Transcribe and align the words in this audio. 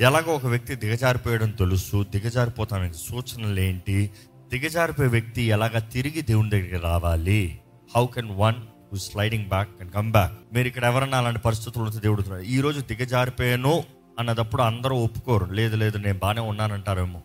ఎలాగో 0.00 0.34
ఒక 0.34 0.46
వ్యక్తి 0.46 0.74
దిగజారిపోయడం 0.74 1.50
తెలుసు 1.50 2.06
దిగజారిపోతానికి 2.10 2.98
సూచనలు 2.98 3.60
ఏంటి? 3.60 4.10
దిగజారిపోయే 4.48 5.08
వ్యక్తి 5.08 5.42
ఎలాగ 5.42 5.78
తిరిగి 5.78 6.20
దేవుని 6.20 6.50
దగ్గరికి 6.50 6.76
రావాలి? 6.76 7.58
How 7.96 8.06
can 8.06 8.30
one 8.30 8.54
who 8.92 8.98
sliding 8.98 9.48
back 9.48 9.68
and 9.80 9.92
come 9.92 10.12
back 10.12 10.32
మీరు 10.52 10.66
ఇక్కడ 10.66 10.84
ఎవరన్నా 10.84 11.18
అలాంటి 11.18 11.40
పరిస్థితులు 11.40 11.84
ఉంటే 11.84 11.98
దేవుడు 11.98 12.40
ఈ 12.40 12.60
రోజు 12.60 12.80
దిగజారిపోయాను 12.80 13.84
అన్నదప్పుడు 14.18 14.62
అందరూ 14.62 14.96
ఒప్పుకోరు. 14.96 15.44
లేదు 15.44 15.76
లేదు 15.76 15.98
నేను 15.98 16.18
బాగానే 16.18 16.40
ఉన్నానంటారేమో. 16.40 17.22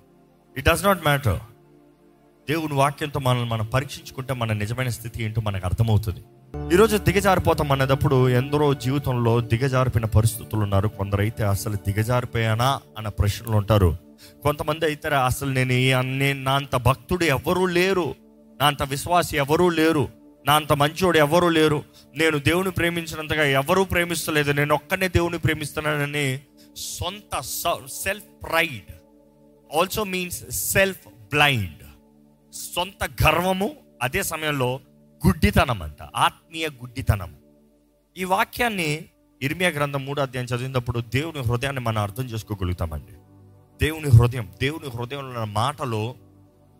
ఇట్ 0.57 0.69
డస్ 0.69 0.83
నాట్ 0.83 1.03
మ్యాటర్ 1.03 1.39
దేవుని 2.49 2.73
వాక్యంతో 2.73 3.19
మనల్ని 3.19 3.49
మనం 3.49 3.65
పరీక్షించుకుంటే 3.65 4.33
మన 4.33 4.53
నిజమైన 4.53 4.89
స్థితి 4.89 5.23
ఏంటో 5.23 5.41
మనకు 5.41 5.65
అర్థమవుతుంది. 5.65 6.19
ఈరోజు 6.55 6.97
దిగజారిపోతాం 6.97 7.71
అన్నదప్పుడు 7.71 8.29
ఎందరో 8.29 8.73
జీవితంలో 8.73 9.41
దిగజారిపోయిన 9.41 10.05
పరిస్థితులు 10.05 10.61
ఉన్నారు. 10.61 10.87
కొందరైతే 10.87 11.43
అసలు 11.43 11.75
దిగజారిపోయానా 11.75 12.81
అన్న 12.97 13.07
ప్రశ్నలు 13.07 13.57
ఉంటారు. 13.57 13.97
కొంతమంది 14.43 14.85
అయితే 14.85 15.07
అసలు 15.07 15.49
నేను 15.49 16.01
నేను 16.01 16.43
నా 16.43 16.51
అంత 16.51 16.75
భక్తుడు 16.75 17.23
ఎవరూ 17.23 17.65
లేరు. 17.65 18.15
నా 18.59 18.67
అంత 18.67 18.83
విశ్వాసి 18.83 19.37
ఎవరూ 19.37 19.69
లేరు. 19.69 20.09
నా 20.45 20.53
అంత 20.53 20.73
మంచోడు 20.73 21.17
ఎవరూ 21.17 21.49
లేరు. 21.49 21.83
నేను 22.17 22.37
దేవుని 22.37 22.71
ప్రేమించినంతగా 22.71 23.43
ఎవరూ 23.43 23.83
ప్రేమిస్తలేదు. 23.83 24.51
నేను 24.51 24.75
ఒక్కనే 24.75 25.07
దేవుని 25.07 25.39
ప్రేమిస్తున్నానని 25.39 26.39
సొంత 26.75 27.39
self 28.03 28.49
pride 28.49 28.91
also 29.77 30.03
means 30.03 30.51
self 30.51 31.07
blind 31.07 31.83
సొంత 32.75 33.09
గర్వము 33.25 33.71
అదే 34.01 34.23
సమయంలో 34.23 34.79
గుడ్డితనం 35.27 35.81
అంట 35.81 36.01
ఆత్మీయ 36.01 36.67
గుడ్డితనం. 36.69 37.37
ఈ 38.17 38.23
వాక్యాన్ని 38.23 39.05
ఇర్మియా 39.41 39.69
గ్రంథం 39.69 40.05
మూడో 40.05 40.21
అధ్యాయం 40.21 40.47
చదివినప్పుడు 40.47 40.99
దేవుని 40.99 41.39
హృదయాన్ని 41.39 41.81
మనం 41.81 42.01
అర్థం 42.01 42.23
చేసుకోగలుగుతామండి. 42.23 43.11
దేవుని 43.81 44.09
హృదయం 44.09 44.53
దేవుని 44.61 44.89
హృదయంలో 44.89 45.27
ఉన్న 45.27 45.43
మాటలు 45.43 46.15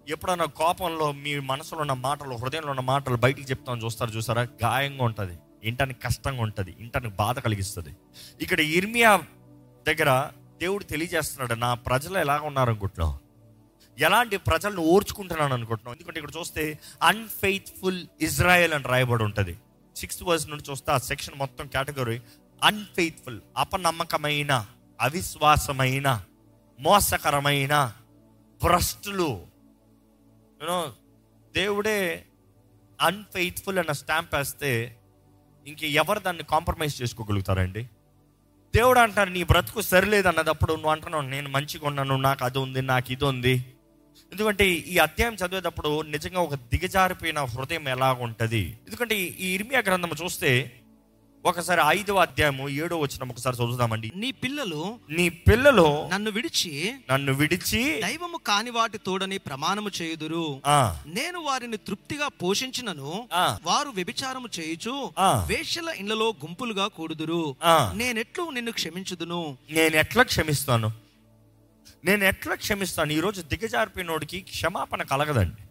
ఎప్పుడన్నా 0.09 0.45
కోపంలో 0.45 1.11
మీ 1.11 1.39
మనసులో 1.39 1.81
ఉన్న 1.81 1.93
మాటలు 1.93 2.35
హృదయంలో 2.35 2.69
ఉన్న 2.69 2.81
మాటలు 2.81 3.15
బయటికి 3.15 3.49
చెప్తామని 3.49 3.83
చూస్తారు 3.83 4.11
చూసారా? 4.11 4.41
గాయంగా 4.41 5.03
ఉంటుంది 5.03 5.37
ఇంటానికి 5.63 5.99
కష్టంగా 5.99 6.41
ఉంటుంది 6.41 6.75
ఇంటానికి 6.79 7.15
బాధ 7.15 7.39
కలిగిస్తుంది. 7.39 7.89
ఇక్కడ 8.41 8.59
ఇర్మియా 8.59 9.21
దగ్గర 9.87 10.29
దేవుడు 10.59 10.83
తెలియజేస్తున్నాడు 10.83 11.53
నా 11.53 11.73
ప్రజలు 11.73 12.17
ఎలాగ 12.17 12.39
ఉన్నారనుకుంటున్నావు? 12.41 13.28
ఎలాంటి 14.07 14.37
ప్రజలను 14.49 14.81
ఓర్చుకుంటున్నాను 14.93 15.53
అనుకుంటున్నాం 15.53 15.93
ఎందుకంటే 15.95 16.19
ఇక్కడ 16.19 16.33
చూస్తే 16.39 16.63
అన్ఫెయిత్ఫుల్ 17.09 18.01
ఇజ్రాయెల్ 18.21 18.73
అని 18.73 18.87
రాయబడి 18.91 19.23
ఉంటుంది. 19.23 19.53
సిక్స్త్ 19.95 20.23
వర్స్ 20.23 20.47
నుండి 20.49 20.63
చూస్తే 20.69 20.89
ఆ 20.91 20.97
సెక్షన్ 21.09 21.37
మొత్తం 21.37 21.67
కేటగిరీ 21.67 22.17
అన్ఫెయిత్ఫుల్ 22.61 23.39
అపనమ్మకమైన 23.57 24.51
అవిశ్వాసమైన 24.99 26.07
మోసకరమైన 26.79 27.75
భ్రష్టులు. 28.61 29.29
యూనో 30.61 30.79
దేవుడే 31.55 31.99
అన్ఫెయిత్ఫుల్ 32.99 33.79
అన్న 33.79 33.93
స్టాంప్ 34.01 34.35
వేస్తే 34.35 34.71
ఇంక 35.67 35.83
ఎవరు 36.01 36.19
దాన్ని 36.19 36.43
కాంప్రమైజ్ 36.43 36.95
చేసుకోగలుగుతారండి? 37.01 37.83
దేవుడు 38.75 38.99
అంటారు 38.99 39.29
నీ 39.29 39.43
బ్రతుకు 39.43 39.81
సరిలేదు 39.81 40.27
అన్నదప్పుడు 40.27 40.73
నువ్వు 40.73 40.91
అంటున్నావు 40.91 41.25
నేను 41.35 41.49
మంచిగా 41.49 41.85
ఉన్నాను 41.87 42.15
నాకు 42.27 42.43
అది 42.45 42.59
ఉంది 42.59 42.81
నాకు 42.81 43.11
ఇది 43.11 43.25
ఉంది. 43.25 43.55
ఎందుకంటే 44.31 44.69
ఈ 44.69 44.97
అధ్యాయం 44.97 45.33
చదివేటప్పుడు 45.33 46.01
నిజంగా 46.01 46.39
ఒక 46.39 46.55
దిగజారిపోయిన 46.55 47.39
హృదయం 47.39 47.87
ఎలా 47.87 48.13
ఉంటుంది 48.13 48.61
ఎందుకంటే 48.65 49.19
ఈ 49.19 49.53
ఇర్మియా 49.53 49.79
గ్రంథం 49.79 50.09
చూస్తే 50.23 50.71
ఒకసారి 51.45 51.81
ఐదవ 51.85 52.17
అధ్యాయము 52.17 52.69
ఏడో 52.69 52.97
వచ్చిన 52.97 53.29
ఒకసారి 53.29 53.55
చదువుదామండి. 53.55 54.11
నీ 54.15 54.31
పిల్లలు 54.31 54.99
నీ 55.09 55.29
పిల్లలు 55.29 56.07
నన్ను 56.07 56.31
విడిచి 56.31 56.93
నన్ను 57.11 57.33
విడిచి 57.33 58.01
దైవము 58.01 58.37
కాని 58.37 58.69
వాటి 58.69 58.97
తోడని 58.97 59.37
ప్రమాణము 59.37 59.91
చేయుదురు. 60.01 60.61
ఆ, 60.65 60.97
నేను 61.07 61.41
వారిని 61.41 61.77
తృప్తిగా 61.77 62.27
పోషించినను. 62.27 63.29
వారు 63.63 63.89
వ్యభిచారము 63.89 64.47
చేయుచు 64.59 65.11
ఆ. 65.19 65.45
వేశ్యల 65.49 65.89
ఇండ్లలో 65.97 66.29
గుంపులుగా 66.29 66.87
కూడుదురు. 66.87 67.55
ఆ. 67.63 67.93
నేనెట్లు 67.95 68.49
నిన్ను 68.49 68.71
క్షమించుదును. 68.71 69.57
నేను 69.71 69.95
ఎట్లా 69.95 70.23
క్షమిస్తాను? 70.23 71.08
నేను 72.05 72.23
ఎట్లా 72.23 72.55
క్షమిస్తాను? 72.55 73.11
ఈరోజు 73.11 73.41
దిగజారిపోయినోడికి 73.41 74.41
క్షమాపణ 74.41 75.01
కలగదండి. 75.01 75.61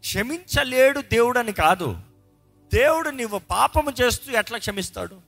క్షమించలేడు 0.00 1.00
దేవుడని 1.00 1.52
కాదు. 1.52 2.00
దేవుడు 2.74 3.10
నువ్వు 3.10 3.38
పాపము 3.38 3.92
చేస్తూ 4.00 4.32
ఎట్లా 4.32 4.58
క్షమిస్తాడు? 4.58 5.20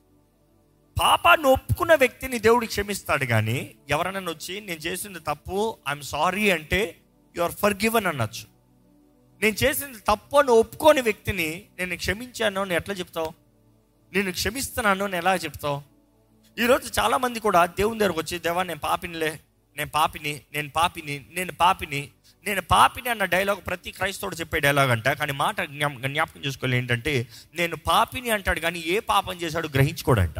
పాపాన్ని 1.01 1.47
ఒప్పుకున్న 1.47 1.95
వ్యక్తిని 1.95 2.39
దేవుడు 2.39 2.67
క్షమిస్తాడు 2.67 3.25
కానీ 3.25 3.75
ఎవరైనా 3.89 4.21
వచ్చి 4.21 4.61
నేను 4.61 4.79
చేసింది 4.79 5.19
తప్పు 5.19 5.79
ఐఎమ్ 5.89 6.03
సారీ 6.03 6.51
అంటే 6.51 6.97
యు 7.37 7.43
ఆర్ 7.43 7.53
ఫర్ 7.53 7.75
గివన్ 7.75 8.07
అనొచ్చు. 8.07 8.47
నేను 9.43 9.55
చేసింది 9.55 9.99
తప్పు 9.99 10.37
అని 10.37 10.51
ఒప్పుకోని 10.51 11.01
వ్యక్తిని 11.01 11.65
నేను 11.79 11.97
క్షమించాను 11.97 12.61
అని 12.61 12.75
ఎట్లా 12.75 12.95
చెప్తావు? 12.95 13.33
నేను 14.13 14.33
క్షమిస్తున్నాను 14.33 15.05
అని 15.05 15.17
ఎలా 15.17 15.37
చెప్తావు? 15.37 15.83
ఈరోజు 16.59 17.01
చాలామంది 17.01 17.41
కూడా 17.41 17.67
దేవుని 17.67 17.99
దగ్గరకు 17.99 18.21
వచ్చి 18.21 18.39
దేవా 18.39 18.63
నేను 18.63 18.81
పాపినిలే 18.81 19.41
నేను 19.79 19.91
పాపిని 19.91 20.41
నేను 20.53 20.71
పాపిని 20.71 21.27
నేను 21.31 21.53
పాపిని 21.53 22.09
నేను 22.45 22.63
పాపిని 22.63 23.09
అన్న 23.09 23.25
డైలాగ్ 23.25 23.67
ప్రతి 23.67 23.91
క్రైస్తవుడు 23.91 24.37
చెప్పే 24.37 24.61
డైలాగ్ 24.61 24.91
అంట. 24.91 25.09
కానీ 25.09 25.33
మాట 25.33 25.61
జ్ఞాపకం 25.61 26.41
చేసుకోవాలి 26.47 26.77
ఏంటంటే 26.77 27.27
నేను 27.55 27.77
పాపిని 27.77 28.31
అంటాడు 28.31 28.61
కానీ 28.61 28.79
ఏ 28.87 28.99
పాపం 28.99 29.35
చేశాడు 29.35 29.69
గ్రహించుకోడంట. 29.69 30.39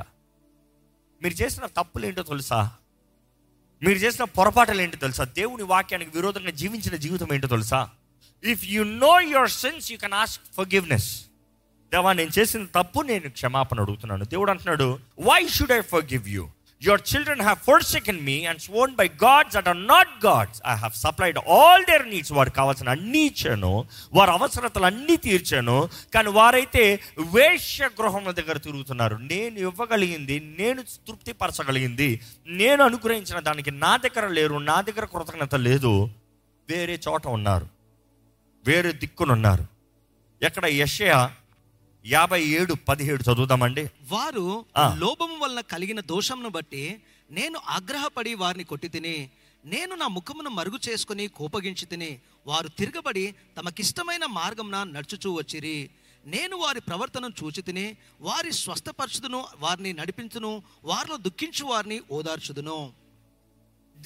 మీరు 1.23 1.35
చేసిన 1.35 1.67
తప్పులు 1.67 2.07
ఏంటో 2.07 2.23
తెలుసా? 2.23 2.71
మీరు 3.83 3.99
చేసిన 3.99 4.25
పొరపాటులు 4.25 4.83
ఏంటో 4.83 4.97
తెలుసా? 4.97 5.25
దేవుని 5.25 5.63
వాక్యానికి 5.63 6.11
విరోధంగా 6.15 6.51
జీవించిన 6.51 6.97
జీవితం 6.97 7.29
ఏంటో 7.33 7.49
తెలుసా? 7.49 7.89
If 8.45 8.65
you 8.65 8.83
know 8.83 9.21
your 9.21 9.51
sins 9.51 9.93
you 9.93 9.99
can 9.99 10.13
ask 10.13 10.45
forgiveness 10.75 11.25
దేవా 11.93 12.13
నేను 12.13 12.31
చేసిన 12.39 12.65
తప్పు 12.65 13.01
నేను 13.01 13.31
క్షమాపణ 13.31 13.81
అడుగుతున్నాను. 13.81 14.25
దేవుడు 14.25 14.51
అంటున్నాడు 14.51 14.99
why 15.21 15.49
should 15.49 15.73
I 15.73 15.81
forgive 16.05 16.29
you 16.29 16.49
your 16.83 17.01
children 17.15 17.41
have 17.41 17.59
forsaken 17.83 18.23
me 18.23 18.45
and 18.45 18.61
sworn 18.61 18.95
by 18.95 19.09
gods 19.09 19.57
that 19.57 19.69
are 19.69 19.87
not 19.87 20.27
gods 20.27 20.63
I 20.67 20.75
have 20.75 20.93
supplied 20.93 21.39
all 21.39 21.85
their 21.85 22.11
needs 22.11 22.33
వారికి 22.33 22.57
కావాల్సిన 22.57 22.89
అన్ని 22.89 23.19
ఇచ్చాను. 23.19 23.85
వారి 24.13 24.31
అవసరతలు 24.31 24.85
అన్నీ 24.85 25.17
తీర్చాను. 25.17 25.89
కానీ 26.15 26.29
వారైతే 26.29 27.01
వేశ్య 27.35 27.91
గృహం 28.03 28.25
దగ్గర 28.25 28.59
తిరుగుతున్నారు. 28.59 29.17
నేను 29.17 29.59
ఇవ్వగలిగింది 29.59 30.55
నేను 30.59 30.83
తృప్తిపరచగలిగింది 30.83 32.21
నేను 32.47 32.85
అనుగ్రహించిన 32.85 33.41
దానికి 33.41 33.71
నా 33.71 33.97
దగ్గర 33.97 34.29
లేరు 34.29 34.57
నా 34.57 34.81
దగ్గర 34.81 35.05
కృతజ్ఞత 35.05 35.55
లేదు. 35.55 36.11
వేరే 36.69 37.01
చోట 37.09 37.27
ఉన్నారు. 37.27 37.69
వేరే 38.67 38.93
దిక్కునున్నారు. 38.93 39.67
ఎక్కడ 40.43 40.67
యషయా 40.67 41.33
యాభై 42.09 42.45
ఏడు 42.45 42.75
పదిహేడు 42.75 43.33
చదువుదామండి. 43.33 43.91
వారు 44.09 44.65
ఆ. 44.77 44.95
లోభము 44.95 45.39
వలన 45.39 45.61
కలిగిన 45.61 46.01
దోషంను 46.01 46.49
బట్టి 46.49 47.03
నేను 47.31 47.61
ఆగ్రహపడి 47.69 48.35
వారిని 48.35 48.65
కొట్టి 48.65 48.89
తిని 48.89 49.31
నేను 49.65 49.95
నా 49.95 50.09
ముఖమును 50.09 50.51
మరుగు 50.51 50.79
చేసుకుని 50.89 51.27
కోపగించి 51.27 51.87
తిని 51.87 52.21
వారు 52.47 52.69
తిరగబడి 52.69 53.35
తమకిష్టమైన 53.57 54.27
మార్గమున 54.27 54.85
నడుచుచూ 54.85 55.33
వచ్చిరి. 55.33 55.91
నేను 56.27 56.57
వారి 56.57 56.81
ప్రవర్తనను 56.81 57.33
చూచి 57.45 57.63
తిని 57.63 57.97
వారి 58.21 58.53
స్వస్థపరచుదును 58.53 59.45
వారిని 59.59 59.93
నడిపించును 59.93 60.63
వారిలో 60.85 61.17
దుఃఖించు 61.17 61.65
వారిని 61.65 62.01
ఓదార్చుదును. 62.11 62.93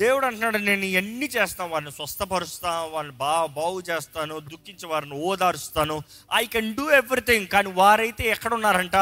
దేవుడు 0.00 0.24
అంటున్నాడు 0.26 0.58
నేను 0.58 0.86
ఎన్ని 1.00 1.26
చేస్తాను 1.26 1.70
వారిని 1.70 1.90
స్వస్థపరుస్తా 1.90 2.70
వాళ్ళని 2.92 3.16
బా 3.16 3.32
బాగు 3.46 3.80
చేస్తాను 3.90 4.38
దుఃఖించి 4.52 4.86
వారిని 4.86 5.16
ఓదారుస్తాను. 5.30 5.96
ఐ 6.40 6.44
కెన్ 6.46 6.70
డూ 6.74 6.84
ఎవ్రీథింగ్ 7.00 7.48
కానీ 7.54 7.70
వారైతే 7.80 8.24
ఎక్కడ 8.34 8.54
ఉన్నారంట 8.54 8.96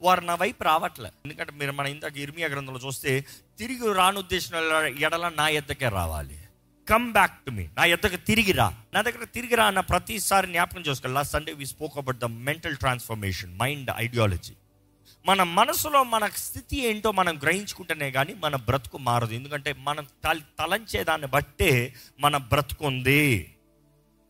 వారు 0.00 0.20
నా 0.20 0.34
వైపు 0.34 0.62
రావట్లే. 0.64 1.10
ఎందుకంటే 1.24 1.52
మీరు 1.60 1.72
మన 1.72 1.86
ఇందాక 1.86 2.16
ఇర్మియా 2.16 2.48
గ్రంథంలో 2.48 2.80
చూస్తే 2.86 3.12
తిరిగి 3.58 3.92
రానుద్దేశం 3.94 4.56
ఎడల 5.06 5.28
నా 5.40 5.46
ఎద్దకే 5.60 5.88
రావాలి. 5.88 6.38
కమ్ 6.86 7.12
బ్యాక్ 7.12 7.36
టు 7.44 7.50
మీ 7.50 7.64
నా 7.76 7.84
ఎద్దకు 7.84 8.16
తిరిగి 8.16 8.52
రా. 8.52 8.66
నా 8.94 9.00
దగ్గర 9.02 9.24
తిరిగి 9.36 9.54
రా 9.54 9.66
అన్న 9.66 9.82
ప్రతిసారి 9.92 10.46
జ్ఞాపకం 10.46 10.82
చేసుకోవాలి 10.88 11.16
last 11.18 11.32
Sunday 11.32 11.52
we 11.52 11.66
spoke 11.66 11.98
about 11.98 12.18
the 12.18 12.28
mental 12.48 12.76
transformation 12.76 13.52
mind 13.62 13.90
ideology 13.96 14.54
మన 15.26 15.42
మనసులో 15.42 16.04
మన 16.04 16.26
స్థితి 16.26 16.86
ఏంటో 16.86 17.12
మనం 17.12 17.38
గ్రహించుకుంటేనే 17.42 18.10
కానీ 18.10 18.34
మన 18.34 18.56
బ్రతుకు 18.56 18.98
మారదు. 18.98 19.32
ఎందుకంటే 19.32 19.72
మనం 19.78 20.06
తల 20.24 20.40
తలంచే 20.58 21.04
దాన్ని 21.04 21.26
బట్టే 21.26 21.94
మన 22.20 22.36
బ్రతుకు 22.36 22.86
ఉంది. 22.86 23.54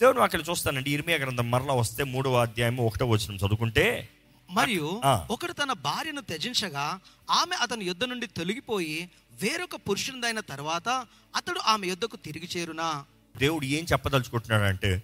దేవుడు 0.01 0.21
అక్కడ 0.21 0.41
చూస్తానండి. 0.51 0.91
ఇర్మియా 0.91 1.19
గ్రంథం 1.19 1.51
మరలా 1.51 1.75
వస్తే 1.75 2.05
మూడవ 2.05 2.43
అధ్యాయం 2.43 2.77
ఒకటో 2.77 3.07
వచ్చిన 3.07 3.37
చదువుకుంటే 3.37 4.09
మరియు. 4.51 5.01
ఒకడు 5.31 5.53
తన 5.53 5.73
భార్యను 5.73 6.21
త్యజించగా 6.21 7.01
ఆమె 7.31 7.57
అతని 7.57 7.85
యుద్ధ 7.85 8.05
నుండి 8.05 8.27
తొలగిపోయి 8.27 9.11
వేరొక 9.43 9.77
పురుషునిదైన 9.77 10.41
తర్వాత 10.41 10.89
అతడు 11.37 11.61
ఆమె 11.67 11.87
యుద్ధకు 11.87 12.17
తిరిగి 12.17 12.49
చేరునా. 12.57 13.05
దేవుడు 13.37 13.65
ఏం 13.65 13.85
చెప్పదలుచుకుంటున్నాడంటే 13.93 15.03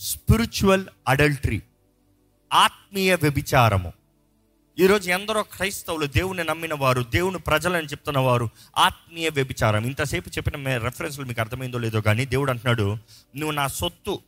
స్పిరిచువల్ 0.00 0.84
అడల్టరీ 1.08 1.62
ఆత్మీయ 2.52 3.14
వ్యభిచారము. 3.14 4.01
ఈరోజు 4.78 5.10
ఎందరో 5.10 5.42
క్రైస్తవులు 5.42 6.06
దేవుని 6.06 6.44
నమ్మిన 6.44 6.74
వారు 6.74 7.02
దేవుని 7.02 7.38
ప్రజలని 7.38 7.86
చెప్తున్న 7.86 8.18
వారు 8.18 8.50
ఆత్మీయ 8.78 9.28
వ్యభిచారం. 9.28 9.84
ఇంతసేపు 9.84 10.28
చెప్పిన 10.28 10.56
మే 10.56 10.78
రెఫరెన్స్లు 10.78 11.24
మీకు 11.24 11.40
అర్థమైందో 11.40 11.78
లేదో 11.78 12.00
కానీ 12.00 12.26
దేవుడు 12.26 12.50
అంటున్నాడు 12.50 12.96
నువ్వు 13.36 13.50
నా 13.50 13.66
సొత్తు 13.66 14.20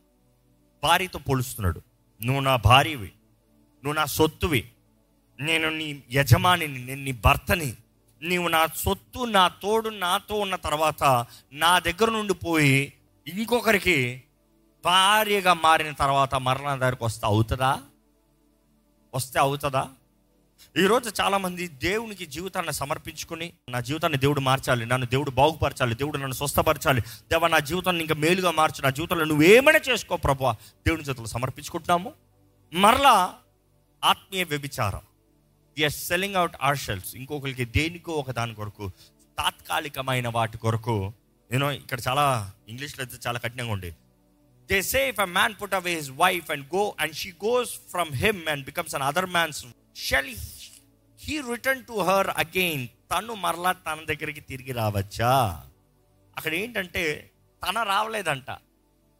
భార్యతో 0.83 1.19
పోలుస్తున్నాడు. 1.19 1.81
నువ్వు 2.23 2.41
నా 2.41 2.55
భార్యవి. 2.55 3.11
నువ్వు 3.83 3.93
నా 3.93 4.05
సొత్తువి. 4.05 4.69
నేను 5.39 5.69
నీ 5.69 6.03
యజమానిని 6.11 6.85
నేను 6.85 7.03
నీ 7.03 7.11
భర్తని. 7.11 7.73
నీవు 8.21 8.47
నా 8.47 8.67
సొత్తు 8.75 9.25
నా 9.25 9.47
తోడు 9.47 9.89
నాతో 9.89 10.35
ఉన్న 10.35 10.55
తర్వాత 10.55 11.25
నా 11.53 11.79
దగ్గర 11.79 12.09
నుండి 12.09 12.33
పోయి 12.33 12.93
ఇంకొకరికి 13.27 14.23
భార్యగా 14.85 15.53
మారిన 15.53 15.91
తర్వాత 15.91 16.35
మరణ 16.35 16.75
దగ్గరకు 16.75 17.05
వస్తే 17.05 17.27
అవుతుందా? 17.27 17.79
వస్తే 19.15 19.39
అవుతుందా? 19.39 19.89
ఈరోజు 20.75 21.09
చాలామంది 21.21 21.67
దేవునికి 21.67 22.25
జీవితాన్ని 22.25 22.73
సమర్పించుకుని 22.73 23.53
నా 23.69 23.79
జీవితాన్ని 23.79 24.17
దేవుడు 24.17 24.39
మార్చాలి 24.39 24.85
నన్ను 24.85 25.07
దేవుడు 25.07 25.31
బాగుపరచాలి 25.31 25.95
దేవుడు 25.95 26.17
నన్ను 26.17 26.35
స్వస్థపరచాలి 26.35 27.01
దేవ 27.31 27.47
నా 27.47 27.59
జీవితాన్ని 27.59 28.01
ఇంకా 28.01 28.15
మేలుగా 28.15 28.51
మార్చు 28.51 28.81
నా 28.81 28.89
జీవితంలో 28.89 29.25
నువ్వు 29.25 29.45
ఏమైనా 29.45 29.79
చేసుకో 29.89 30.17
ప్రభా 30.17 30.51
దేవుని 30.87 31.03
చేతులు 31.03 31.25
సమర్పించుకుంటున్నాము. 31.25 32.13
మరలా 32.73 33.15
ఆత్మీయ 34.03 34.43
వ్యభిచారం. 34.43 35.03
Yes 35.77 36.07
selling 36.07 36.35
out 36.35 36.55
are 36.61 36.77
shells 36.77 37.15
ఇంకొకరికి 37.15 37.65
దేనికో 37.65 38.11
ఒక 38.11 38.31
దాని 38.31 38.55
కొరకు 38.55 38.91
తాత్కాలికమైన 39.37 40.27
వాటి 40.27 40.57
కొరకు 40.57 41.13
నేను 41.51 41.71
ఇక్కడ 41.71 41.99
చాలా 42.07 42.25
ఇంగ్లీష్లో 42.69 43.03
అయితే 43.03 43.17
చాలా 43.27 43.39
కఠినంగా 43.39 43.71
ఉండే 43.71 43.95
they 44.69 44.81
say 44.81 45.09
if 45.09 45.19
a 45.19 45.25
man 45.25 45.55
put 45.61 45.73
away 45.73 45.95
his 45.95 46.11
wife 46.11 46.51
and 46.51 46.75
go 46.75 46.95
and 46.99 47.15
she 47.15 47.31
goes 47.45 47.69
from 47.91 48.11
him 48.15 48.47
and 48.47 48.65
becomes 48.65 48.95
another 49.01 49.25
man's 49.29 49.65
shall 49.95 50.35
he 51.21 51.41
return 51.41 51.85
to 51.85 51.93
her 51.93 52.27
again 52.27 52.87
తను 52.87 53.33
మరలా 53.33 53.71
తన 53.71 53.93
దగ్గరికి 53.93 54.39
తిరిగి 54.39 54.71
రావచ్చా? 54.71 55.63
అక్కడ 56.37 56.53
ఏంటంటే 56.53 57.31
తన 57.67 57.83
రావలేదంట. 57.83 58.57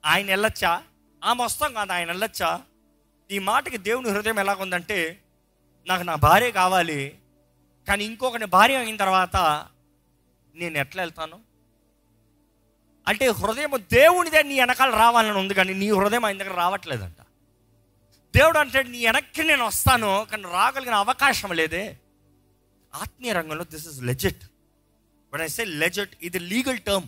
ఆయన 0.05 0.27
వెళ్ళొచ్చా? 0.27 0.83
ఆమె 1.23 1.43
వస్తాం 1.43 1.73
కాదు 1.73 1.91
ఆయన 1.91 2.07
వెళ్ళొచ్చా? 2.07 2.61
ఈ 3.31 3.39
మాటకి 3.39 3.77
దేవుని 3.77 4.09
హృదయం 4.09 4.39
ఎలాగుందంటే 4.39 5.23
నాకు 5.87 6.03
నా 6.03 6.15
భార్య 6.15 6.51
కావాలి 6.51 7.19
కానీ 7.87 8.05
ఇంకొకటి 8.05 8.45
భార్య 8.45 8.77
అయిన 8.77 8.95
తర్వాత 8.95 9.67
నేను 10.55 10.77
ఎట్లా 10.77 11.03
వెళ్తాను? 11.03 11.39
అంటే 13.07 13.27
హృదయం 13.27 13.83
దేవునిదే 13.91 14.43
నీ 14.43 14.59
వెనకాల 14.59 14.95
రావాలని 14.95 15.37
ఉంది 15.37 15.53
కానీ 15.53 15.73
నీ 15.73 15.91
హృదయం 15.91 16.25
ఆయన 16.25 16.37
దగ్గర 16.37 16.53
రావట్లేదంట. 16.53 17.24
దేవుడు 18.35 18.57
అంటాడు 18.57 18.87
నీ 18.87 19.05
వెనక్కి 19.05 19.43
నేను 19.43 19.65
వస్తాను 19.65 20.27
కానీ 20.31 20.43
రాగలిగిన 20.43 20.93
అవకాశం 20.93 21.51
లేదే. 21.53 21.99
ఆత్మీయ 22.95 23.33
రంగంలో 23.33 23.63
this 23.63 23.87
is 23.87 24.01
legit 24.01 24.43
but 25.33 25.41
I 25.41 25.47
say 25.47 25.63
legit 25.63 26.09
ఇది 26.21 26.39
లీగల్ 26.39 26.79
టర్మ్ 26.79 27.07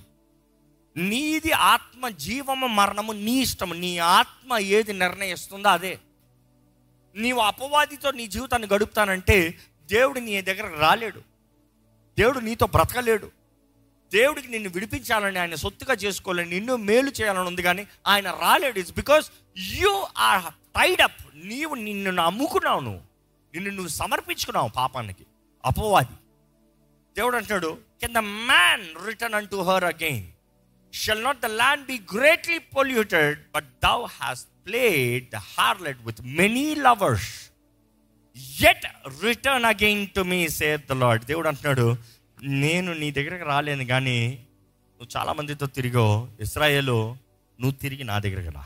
నీది 0.97 1.51
ఆత్మ 1.51 2.09
జీవము 2.09 2.67
మరణము 2.67 3.11
నీ 3.11 3.31
ఇష్టము. 3.31 3.73
నీ 3.73 3.97
ఆత్మ 3.97 4.57
ఏది 4.57 4.93
నిర్ణయిస్తుందో 4.93 5.69
అదే. 5.69 5.99
నీవు 7.15 7.39
అపవాదితో 7.39 8.11
నీ 8.11 8.27
జీవితాన్ని 8.27 8.67
గడుపుతానంటే 8.73 9.57
దేవుడు 9.85 10.19
నీ 10.19 10.41
దగ్గర 10.41 10.67
రాలేడు. 10.79 11.19
దేవుడు 12.19 12.39
నీతో 12.39 12.65
బ్రతకలేడు. 12.65 13.31
దేవుడికి 14.11 14.47
నిన్ను 14.47 14.69
విడిపించాలని 14.69 15.39
ఆయన 15.39 15.55
సొత్తుగా 15.55 15.93
చేసుకోవాలని 15.93 16.49
నిన్ను 16.49 16.75
మేలు 16.75 17.09
చేయాలని 17.09 17.47
ఉంది 17.47 17.61
కానీ 17.61 17.87
ఆయన 18.07 18.31
రాలేడు. 18.31 18.79
It's 18.79 18.93
because 18.93 19.31
you 19.79 20.07
are 20.17 20.45
tied 20.77 21.01
up 21.01 21.21
నీవు 21.35 21.75
నిన్ను 21.75 22.21
అమ్ముకున్నావు 22.21 22.79
నువ్వు. 22.79 23.01
నిన్ను 23.53 23.71
నువ్వు 23.71 23.91
సమర్పించుకున్నావు 23.91 24.69
పాపానికి. 24.69 25.25
అపవాది. 25.65 26.15
దేవుడు 27.15 27.37
అంటాడు 27.37 27.77
can 28.01 28.13
the 28.13 28.17
man 28.17 29.07
return 29.07 29.33
unto 29.47 29.55
her 29.55 29.83
again 29.83 30.25
shall 30.93 31.23
not 31.23 31.39
the 31.41 31.45
land 31.45 31.85
be 31.85 31.97
greatly 32.15 32.57
polluted 32.57 33.39
but 33.55 33.65
thou 33.83 34.05
hast 34.05 34.47
played 34.67 35.29
the 35.29 35.35
harlot 35.35 35.97
with 36.05 36.21
many 36.21 36.75
lovers 36.75 37.31
yet 38.61 38.85
return 39.23 39.65
again 39.65 40.07
to 40.07 40.21
me 40.21 40.47
saith 40.47 40.85
the 40.89 40.91
Lord 40.91 41.25
దేవుడు 41.25 41.47
అంటున్నాడు 41.47 42.16
నేను 42.43 42.93
నీ 42.93 43.11
దగ్గరకు 43.11 43.45
రాలేను 43.45 43.85
కానీ 43.85 44.47
నువ్వు 44.99 45.17
చాలా 45.17 45.33
మందితో 45.33 45.65
తిరిగో. 45.65 46.29
ఇస్రాయేలు 46.39 47.17
నువ్వు 47.61 47.71
తిరిగి 47.71 48.03
నా 48.03 48.19
దగ్గరకు 48.19 48.55
రా. 48.55 48.65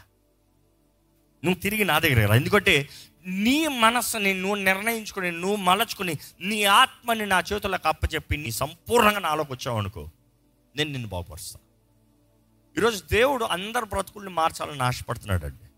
నువ్వు 1.44 1.60
తిరిగి 1.60 1.86
నా 1.86 2.00
దగ్గరకు 2.00 2.30
రా. 2.30 2.36
ఎందుకంటే 2.36 2.90
నీ 3.26 3.68
మనస్సుని 3.68 4.34
నువ్వు 4.34 4.56
నిర్ణయించుకుని 4.56 5.32
నువ్వు 5.32 5.56
మలచుకుని 5.56 6.18
నీ 6.42 6.64
ఆత్మని 6.64 7.26
నా 7.26 7.44
చేతులకు 7.54 7.88
అప్పచెప్పి 7.88 8.38
నీ 8.38 8.52
సంపూర్ణంగా 8.52 9.20
నాలోకి 9.20 9.54
వచ్చావు 9.54 9.78
అనుకో 9.78 10.10
నేను 10.76 10.92
నిన్ను 10.92 11.10
బాగుపరుస్తా. 11.10 11.60
ఈరోజు 12.78 13.04
దేవుడు 13.12 13.46
అందరు 13.46 13.86
బ్రతుకుల్ని 13.86 14.32
మార్చాలని 14.32 14.84
ఆశపడుతున్నాడు 14.84 15.46
అండి 15.46 15.70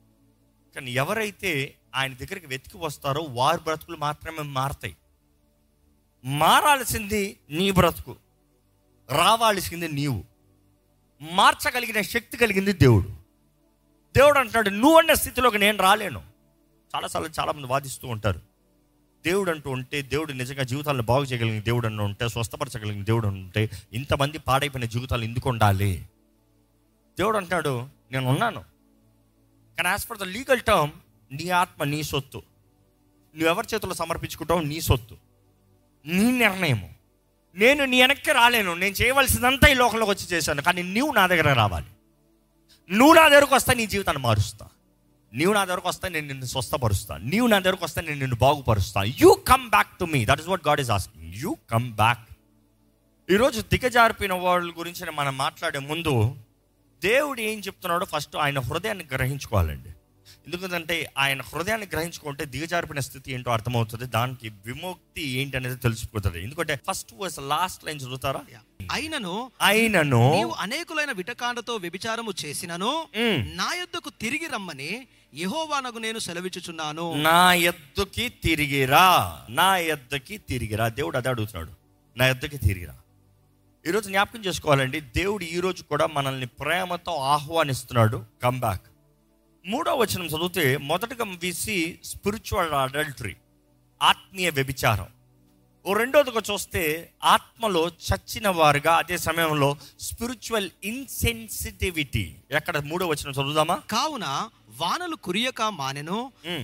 కానీ 0.75 0.91
ఎవరైతే 0.91 1.75
ఆయన 1.95 2.13
దగ్గరికి 2.13 2.47
వెతికి 2.47 2.77
వస్తారో 2.77 3.21
వారి 3.21 3.61
బ్రతుకులు 3.63 3.97
మాత్రమే 3.97 4.41
మారతాయి. 4.41 4.95
మారాల్సింది 6.25 7.39
నీ 7.49 7.71
బ్రతుకు. 7.71 8.15
రావాల్సింది 9.11 9.87
నీవు. 9.87 10.23
మార్చగలిగిన 11.21 12.01
శక్తి 12.01 12.37
కలిగింది 12.37 12.73
దేవుడు. 12.73 13.09
దేవుడు 14.15 14.39
అంటున్నాడు 14.39 14.69
నువ్వు 14.69 14.97
అన్న 14.97 15.13
స్థితిలోకి 15.13 15.57
నేను 15.57 15.77
రాలేను. 15.77 16.21
చాలాసార్లు 16.95 17.29
చాలామంది 17.39 17.67
వాదిస్తూ 17.67 18.07
ఉంటారు. 18.07 18.41
దేవుడు 19.25 19.51
అంటూ 19.51 19.69
ఉంటే 19.69 20.01
దేవుడు 20.01 20.33
నిజంగా 20.33 20.63
జీవితాలను 20.63 21.03
బాగు 21.03 21.23
చేయగలిగిన 21.23 21.61
దేవుడు 21.61 21.87
అని 21.87 22.01
ఉంటే 22.01 22.29
స్వస్థపరచగలిగిన 22.29 23.03
దేవుడు 23.03 23.27
ఉంటే 23.27 23.69
ఇంతమంది 23.93 24.37
పాడైపోయిన 24.37 24.87
జీవితాలు 24.87 25.23
ఎందుకు 25.23 25.49
ఉండాలి? 25.49 26.09
దేవుడు 27.19 27.37
అంటున్నాడు 27.37 27.87
నేను 28.11 28.29
ఉన్నాను. 28.29 28.59
కానీ 29.77 29.89
as 29.89 30.05
for 30.05 30.17
the 30.17 30.23
legal 30.23 30.61
term 30.61 30.91
నీ 31.31 31.49
ఆత్మ 31.49 31.83
నీ 31.83 32.03
సొత్తు. 32.03 32.37
నువ్వు 33.35 33.49
ఎవరి 33.49 33.67
చేతుల్లో 33.73 33.95
సమర్పించుకుంటావు 33.95 34.59
నీ 34.59 34.81
సొత్తు. 34.81 35.17
నీ 36.05 36.31
నిర్ణయము. 36.31 36.93
నేను 37.55 37.85
నీ 37.85 38.01
వెనక్కి 38.01 38.31
రాలేను. 38.31 38.73
నేను 38.73 38.93
చేయవలసిందంతా 38.93 39.67
ఈ 39.67 39.73
లోకంలోకి 39.73 40.11
వచ్చి 40.11 40.27
చేశాను. 40.27 40.61
కానీ 40.61 40.83
నువ్వు 40.83 41.13
నా 41.13 41.27
దగ్గర 41.27 41.53
రావాలి. 41.53 41.85
నువ్వు 42.91 43.13
నా 43.13 43.27
దగ్గరకు 43.27 43.55
వస్తే 43.55 43.73
నీ 43.73 43.85
జీవితాన్ని 43.85 44.23
మారుస్తా. 44.23 44.67
నీవు 45.33 45.53
నా 45.53 45.65
దగ్గరకు 45.65 45.87
వస్తే 45.87 46.09
నేను 46.09 46.27
నిన్ను 46.27 46.45
స్వస్థపరుస్తా. 46.45 47.17
నీవు 47.17 47.47
నా 47.47 47.59
దగ్గరకు 47.59 47.85
వస్తే 47.85 48.01
నేను 48.01 48.19
నిన్ను 48.19 48.35
బాగుపరుస్తా. 48.35 49.03
You 49.03 49.33
come 49.33 49.69
back 49.69 49.97
to 49.99 50.05
me 50.05 50.25
that 50.25 50.39
is 50.39 50.49
what 50.49 50.67
God 50.67 50.81
is 50.81 50.91
asking 50.91 51.33
you 51.33 51.57
come 51.71 51.91
back 51.91 52.19
ఈరోజు 53.31 53.61
దిగజారిపోయిన 53.61 54.33
వాళ్ళ 54.33 54.73
గురించి 54.79 55.11
మనం 55.11 55.37
మాట్లాడే 55.37 55.79
ముందు 55.79 56.35
దేవుడు 57.03 57.41
ఏం 57.41 57.59
చెప్తున్నాడో 57.59 58.05
ఫస్ట్ 58.05 58.35
ఆయన 58.35 58.59
హృదయాన్ని 58.59 59.05
గ్రహించుకోవాలండి. 59.13 59.89
ఎందుకంటే 60.45 60.97
ఆయన 61.17 61.41
హృదయాన్ని 61.41 61.87
గ్రహించుకుంటే 61.93 62.43
దిగజారిపోయిన 62.53 63.01
స్థితి 63.07 63.33
ఏంటో 63.33 63.51
అర్థమవుతుంది. 63.51 64.05
దానికి 64.17 64.47
విముక్తి 64.65 65.23
ఏంటి 65.39 65.57
అనేది 65.57 65.77
తెలిసిపోతుంది. 65.85 66.39
ఎందుకంటే 66.43 66.75
ఫస్ట్ 66.89 67.13
వర్స్ 67.21 67.39
లాస్ట్ 67.53 67.85
లైన్ 67.85 68.01
చదువుతారా? 68.03 68.43
అయినను 68.91 69.35
ఆయనను 69.61 70.23
నీవు 70.35 70.55
అనేకులైన 70.59 71.11
విటకాండతో 71.19 71.75
వ్యభిచారము 71.83 72.31
చేసినను. 72.45 72.93
నా 73.61 73.69
యొద్దకు 73.79 74.09
తిరిగి 74.23 74.47
రమ్మని 74.53 74.91
యెహోవానకు 75.33 75.99
నేను 76.05 76.19
సెలవిచ్చుచున్నాను. 76.19 77.05
నా 77.27 77.39
ఎద్దుకి 77.69 78.25
తిరిగిరా 78.45 79.05
నా 79.59 79.69
ఎద్దుకి 79.93 80.35
తిరిగిరా 80.49 80.87
దేవుడు 80.99 81.17
అదే 81.17 81.29
అడుగుతున్నాడు. 81.29 81.71
నా 82.17 82.25
ఎద్దుకి 82.33 82.57
తిరిగిరా 82.67 82.95
ఈరోజు 83.85 84.07
జ్ఞాపకం 84.09 84.41
చేసుకోవాలండి. 84.45 84.99
దేవుడు 85.17 85.43
ఈ 85.55 85.57
రోజు 85.59 85.81
కూడా 85.83 86.05
మనల్ని 86.17 86.47
ప్రేమతో 86.59 87.13
ఆహ్వానిస్తున్నాడు. 87.33 88.19
కమ్ 88.43 88.59
బ్యాక్ 88.59 88.85
మూడో 89.65 89.95
వచనం 89.95 90.25
చదివితే 90.25 90.77
మొదటగా 90.77 91.25
విసి 91.41 91.99
స్పిరిచువల్ 92.03 92.73
అడల్టరీ 92.73 93.35
ఆత్మీయ 94.01 94.49
వ్యభిచారం 94.49 95.09
ఓ 95.85 95.93
రెండోదిగా 95.93 96.41
చూస్తే 96.51 96.81
ఆత్మలో 97.23 97.87
చచ్చిన 98.07 98.47
వారుగా 98.47 98.95
అదే 98.95 99.17
సమయంలో 99.17 99.77
స్పిరిచువల్ 99.99 100.69
ఇన్సెన్సిటివిటీ 100.83 102.35
ఎక్కడ 102.51 102.77
మూడో 102.77 103.07
వచనం 103.07 103.31
చదువుదామా 103.31 103.75
కావున 103.89 104.49
వానలు 104.79 105.15
కురియక 105.15 105.61
మానెను. 105.61 106.19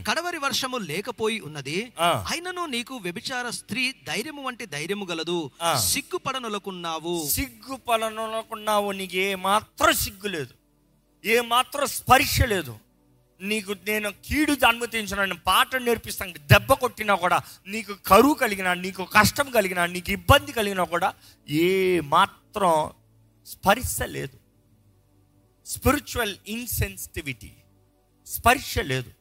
కడవరి 0.07 0.37
వర్షము 0.37 0.77
లేకపోయి 0.77 1.39
ఉన్నది. 1.39 1.75
అయినను 2.31 2.65
నీకు 2.65 2.93
వ్యభిచార 2.97 3.49
స్త్రీ 3.49 3.91
ధైర్యము 4.07 4.43
వంటి 4.43 4.65
ధైర్యము 4.65 5.05
గలదు. 5.05 5.51
సిగ్గుపడనులకున్నావు 5.89 7.27
సిగ్గు 7.29 7.75
పలనుకున్నావు 7.75 8.91
నీకు 8.91 9.17
ఏ 9.17 9.35
మాత్రం 9.35 9.93
సిగ్గు 9.93 10.27
లేదు 10.27 10.53
ఏ 11.23 11.41
మాత్రం 11.41 11.87
స్పర్శ 11.87 12.41
లేదు 12.45 12.75
నీకు 13.41 13.75
నేను 13.87 14.13
కీడు 14.25 14.65
అనుమతించిన 14.67 15.33
పాట 15.33 15.75
నేర్పిస్తాను 15.75 16.33
దెబ్బ 16.33 16.73
కొట్టినా 16.73 17.15
కూడా 17.15 17.41
నీకు 17.67 17.93
కరువు 17.93 18.33
కలిగినా 18.33 18.73
నీకు 18.73 19.05
కష్టం 19.05 19.51
కలిగినా 19.51 19.85
నీకు 19.85 20.11
ఇబ్బంది 20.11 20.51
కలిగినా 20.51 20.83
కూడా 20.83 21.13
ఏ 21.49 21.99
మాత్రం 21.99 22.91
స్పర్శ 23.45 24.01
లేదు. 24.01 24.37
స్పిరిచువల్ 25.65 26.35
ఇన్సెన్సిటివిటీ 26.47 27.51
స్పర్శ 28.27 28.79
లేదు. 28.79 29.11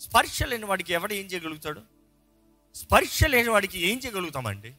స్పర్శ 0.00 0.42
లేని 0.42 0.64
వాడికి 0.64 0.92
ఎవడు 0.92 1.12
ఏం 1.12 1.26
చేయగలుగుతాడు? 1.26 1.80
స్పర్శ 2.74 3.24
లేని 3.24 3.50
వాడికి 3.50 3.80
ఏం 3.80 3.98
చేయగలుగుతామండి? 3.98 4.74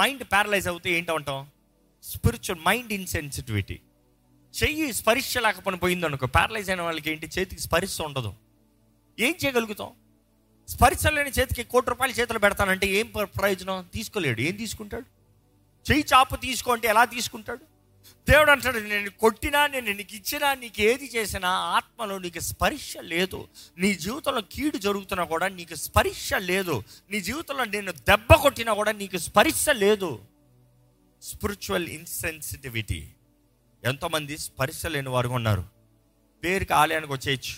మైండ్ 0.00 0.24
ప్యారలైజ్ 0.24 0.68
అవుతే 0.68 0.90
ఏంటంటాం? 0.90 1.50
Spiritual 2.02 2.64
mind 2.66 2.92
insensitivity. 2.92 3.80
చెయ్యి 4.62 4.92
స్పర్శ 4.92 5.38
లేకపోయిన 5.38 5.78
పోయింది 5.78 6.06
అనుకో 6.06 6.26
ప్యారలైజ్ 6.26 6.70
అయిన 6.70 6.82
వాళ్ళకి 6.82 7.10
ఏంటి? 7.10 7.30
చేతికి 7.38 7.62
స్పర్శ 7.62 8.00
ఉండదు. 8.00 8.34
ఏం 9.20 9.34
చేయగలుగుతాం? 9.44 9.88
స్పర్శ 10.68 11.06
లేని 11.06 11.30
చేతికి 11.30 11.64
కోటి 11.64 11.90
రూపాయలు 11.90 12.12
చేతులు 12.12 12.38
పెడతానంటే 12.38 12.86
ఏం 12.86 13.06
ప్ర- 13.06 13.24
ప్రయోజనం? 13.24 13.88
తీసుకోలేడు. 13.94 14.40
ఏం 14.40 14.56
తీసుకుంటాడు? 14.56 15.04
చెయ్యి 15.90 16.04
చాపు 16.14 16.36
తీసుకో 16.36 16.72
అంటే 16.72 16.88
ఎలా 16.88 17.04
తీసుకుంటాడు? 17.04 17.60
దేవుడు 18.30 18.50
అంటాడు 18.50 18.78
నేను 18.78 19.10
కొట్టినా 19.10 19.66
నేను 19.66 19.92
నీకు 19.92 20.14
ఇచ్చినా 20.14 20.54
నీకు 20.54 20.80
ఏది 20.80 21.10
చేసినా 21.14 21.48
ఆత్మలో 21.48 22.18
నీకు 22.18 22.40
స్పర్శ 22.40 22.94
లేదు. 23.00 23.48
నీ 23.78 23.94
జీవితంలో 23.94 24.40
కీడు 24.40 24.76
జరుగుతున్నా 24.76 25.24
కూడా 25.24 25.48
నీకు 25.48 25.74
స్పర్శ 25.74 26.34
లేదు. 26.34 26.82
నీ 27.10 27.20
జీవితంలో 27.20 27.64
నేను 27.64 27.92
దెబ్బ 27.92 28.34
కొట్టినా 28.34 28.74
కూడా 28.74 28.92
నీకు 28.92 29.18
స్పర్శ 29.18 29.68
లేదు. 29.68 30.20
స్పిరిచువల్ 31.22 31.88
ఇన్సెన్సిటివిటీ 31.88 33.08
ఎంతోమంది 33.84 34.38
స్పర్శ 34.38 34.86
లేని 34.86 35.08
వారు 35.08 35.28
ఉన్నారు. 35.28 35.64
పేరుకి 36.44 36.72
ఆలయానికి 36.72 37.12
వచ్చేయచ్చు. 37.12 37.56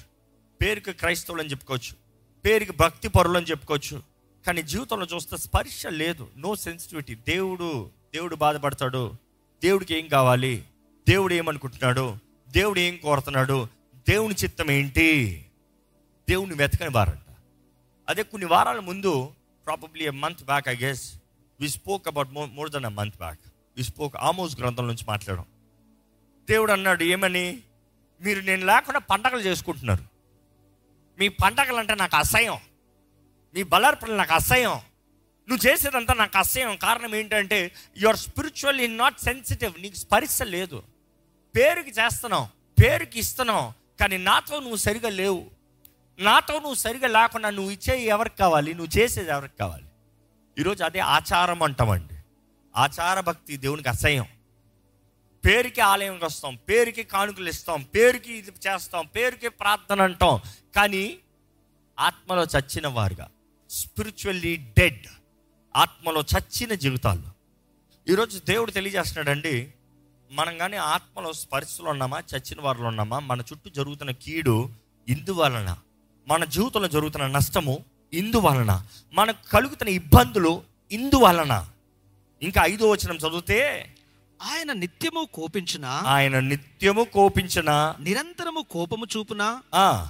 పేరుకి 0.62 0.92
క్రైస్తవులు 0.92 1.42
అని 1.42 1.50
చెప్పుకోవచ్చు. 1.50 1.96
పేరుకి 2.44 2.72
భక్తి 2.72 3.08
పరులు 3.08 3.36
అని 3.36 3.46
చెప్పుకోవచ్చు. 3.46 4.02
కానీ 4.46 4.62
జీవితంలో 4.62 5.06
చూస్తే 5.06 5.36
స్పర్శ 5.36 5.86
లేదు. 5.86 6.28
నో 6.36 6.56
సెన్సిటివిటీ 6.56 7.14
దేవుడు 7.14 7.90
దేవుడు 8.14 8.36
బాధపడతాడు. 8.36 9.12
దేవుడికి 9.62 9.94
ఏం 9.94 10.08
కావాలి? 10.08 10.64
దేవుడు 11.08 11.34
ఏమనుకుంటున్నాడు? 11.34 12.16
దేవుడు 12.48 12.78
ఏం 12.78 12.96
కోరుతున్నాడు? 12.96 13.68
దేవుని 14.08 14.34
చిత్తం 14.44 14.70
ఏంటి? 14.70 15.44
దేవుని 16.28 16.54
వెతకని 16.54 16.90
వారంట. 16.90 17.36
అదే 18.08 18.22
కొన్ని 18.22 18.48
వారాల 18.48 18.78
ముందు 18.78 19.32
probably 19.66 20.04
a 20.04 20.10
month 20.10 20.44
back 20.44 20.68
I 20.68 20.76
guess 20.76 21.14
we 21.60 21.68
spoke 21.68 22.08
about 22.08 22.30
more 22.30 22.50
more 22.50 22.70
than 22.70 22.84
a 22.84 22.88
month 22.88 23.16
back 23.16 23.40
we 23.76 23.82
spoke 23.82 24.16
Amos 24.16 24.60
గ్రంథం 24.60 24.86
నుంచి 24.86 25.04
మాట్లాడడం 25.08 25.44
దేవుడు 26.50 26.72
అన్నాడు 26.72 27.02
ఏమని? 27.02 27.60
మీరు 28.20 28.40
నేను 28.40 28.66
లేకుండా 28.66 28.98
పండగలు 28.98 29.40
చేసుకుంటున్నారు. 29.40 30.04
మీ 31.18 31.28
పండగలు 31.28 31.76
అంటే 31.76 31.94
నాకు 31.94 32.16
అసహ్యం. 32.16 32.56
మీ 33.54 33.62
బలార్పణలు 33.62 34.16
నాకు 34.16 34.34
అసహ్యం. 34.34 34.70
నువ్వు 35.48 35.66
చేసేదంతా 35.66 36.14
నాకు 36.14 36.38
అసహ్యం. 36.38 36.76
కారణం 36.76 37.14
ఏంటంటే 37.14 37.72
యువర్ 37.98 38.16
స్పిరిచువల్లీ 38.16 38.86
నాట్ 38.86 39.20
సెన్సిటివ్ 39.20 39.82
నీకు 39.82 39.94
స్పరిశ 39.94 40.42
లేదు. 40.42 40.82
పేరుకి 41.56 41.90
చేస్తున్నావు 41.90 42.46
పేరుకి 42.82 43.18
ఇస్తున్నావు 43.18 43.72
కానీ 44.00 44.16
నాతో 44.16 44.60
నువ్వు 44.60 44.76
సరిగా 44.76 45.08
లేవు. 45.08 45.50
నాతో 46.18 46.54
నువ్వు 46.54 46.74
సరిగా 46.74 47.08
లేకుండా 47.08 47.50
నువ్వు 47.50 47.70
ఇచ్చేది 47.70 48.02
ఎవరికి 48.02 48.36
కావాలి? 48.36 48.74
నువ్వు 48.74 48.98
చేసేది 48.98 49.30
ఎవరికి 49.30 49.54
కావాలి? 49.60 49.84
ఈరోజు 50.58 50.84
అదే 50.84 50.98
ఆచారం 50.98 51.62
అంటామండి. 51.62 52.14
ఆచార 52.76 53.20
భక్తి 53.20 53.56
దేవునికి 53.56 53.88
అసహ్యం. 53.88 54.26
పేరుకి 55.46 55.80
ఆలయంకి 55.80 56.24
వస్తాం 56.24 56.58
పేరుకి 56.68 57.02
కానుకలు 57.02 57.48
ఇస్తాం 57.48 57.82
పేరుకి 57.82 58.32
ఇది 58.32 58.50
చేస్తాం 58.50 59.06
పేరుకి 59.06 59.48
ప్రార్థన 59.48 60.02
అంటాం. 60.02 60.40
కానీ 60.76 61.18
ఆత్మలో 61.98 62.42
చచ్చిన 62.44 62.86
వారుగా 62.86 63.28
స్పిరిచువల్లీ 63.70 64.56
డెడ్ 64.56 65.06
ఆత్మలో 65.76 66.20
చచ్చిన 66.20 66.74
జీవితాలు 66.74 67.28
ఈరోజు 68.08 68.38
దేవుడు 68.38 68.70
తెలియజేస్తున్నాడండి 68.70 69.72
మనం 70.32 70.58
కానీ 70.58 70.76
ఆత్మలో 70.76 71.32
స్పర్శలో 71.32 71.90
ఉన్నామా 71.90 72.22
చచ్చిన 72.32 72.60
వారిలో 72.60 72.86
ఉన్నామా 72.86 73.18
మన 73.18 73.40
చుట్టూ 73.40 73.70
జరుగుతున్న 73.70 74.10
కీడు 74.10 74.68
ఇందువలన 75.08 75.76
మన 76.28 76.44
జీవితంలో 76.44 76.88
జరుగుతున్న 76.88 77.26
నష్టము 77.26 77.84
ఇందువలన 78.12 78.86
మనకు 79.12 79.50
కలుగుతున్న 79.50 79.92
ఇబ్బందులు 79.92 80.62
ఇందువలన. 80.92 81.68
ఇంకా 82.42 82.62
ఐదో 82.64 82.90
వచనం 82.90 83.16
చదివితే 83.16 83.58
ఆయన 84.42 84.72
నిత్యము 84.72 85.28
కోపించిన? 85.34 85.84
ఆయన 85.84 86.40
నిత్యము 86.40 87.04
కోపించిన? 87.04 87.94
నిరంతరము 88.00 88.64
కోపము 88.70 89.06
చూపునా? 89.16 89.62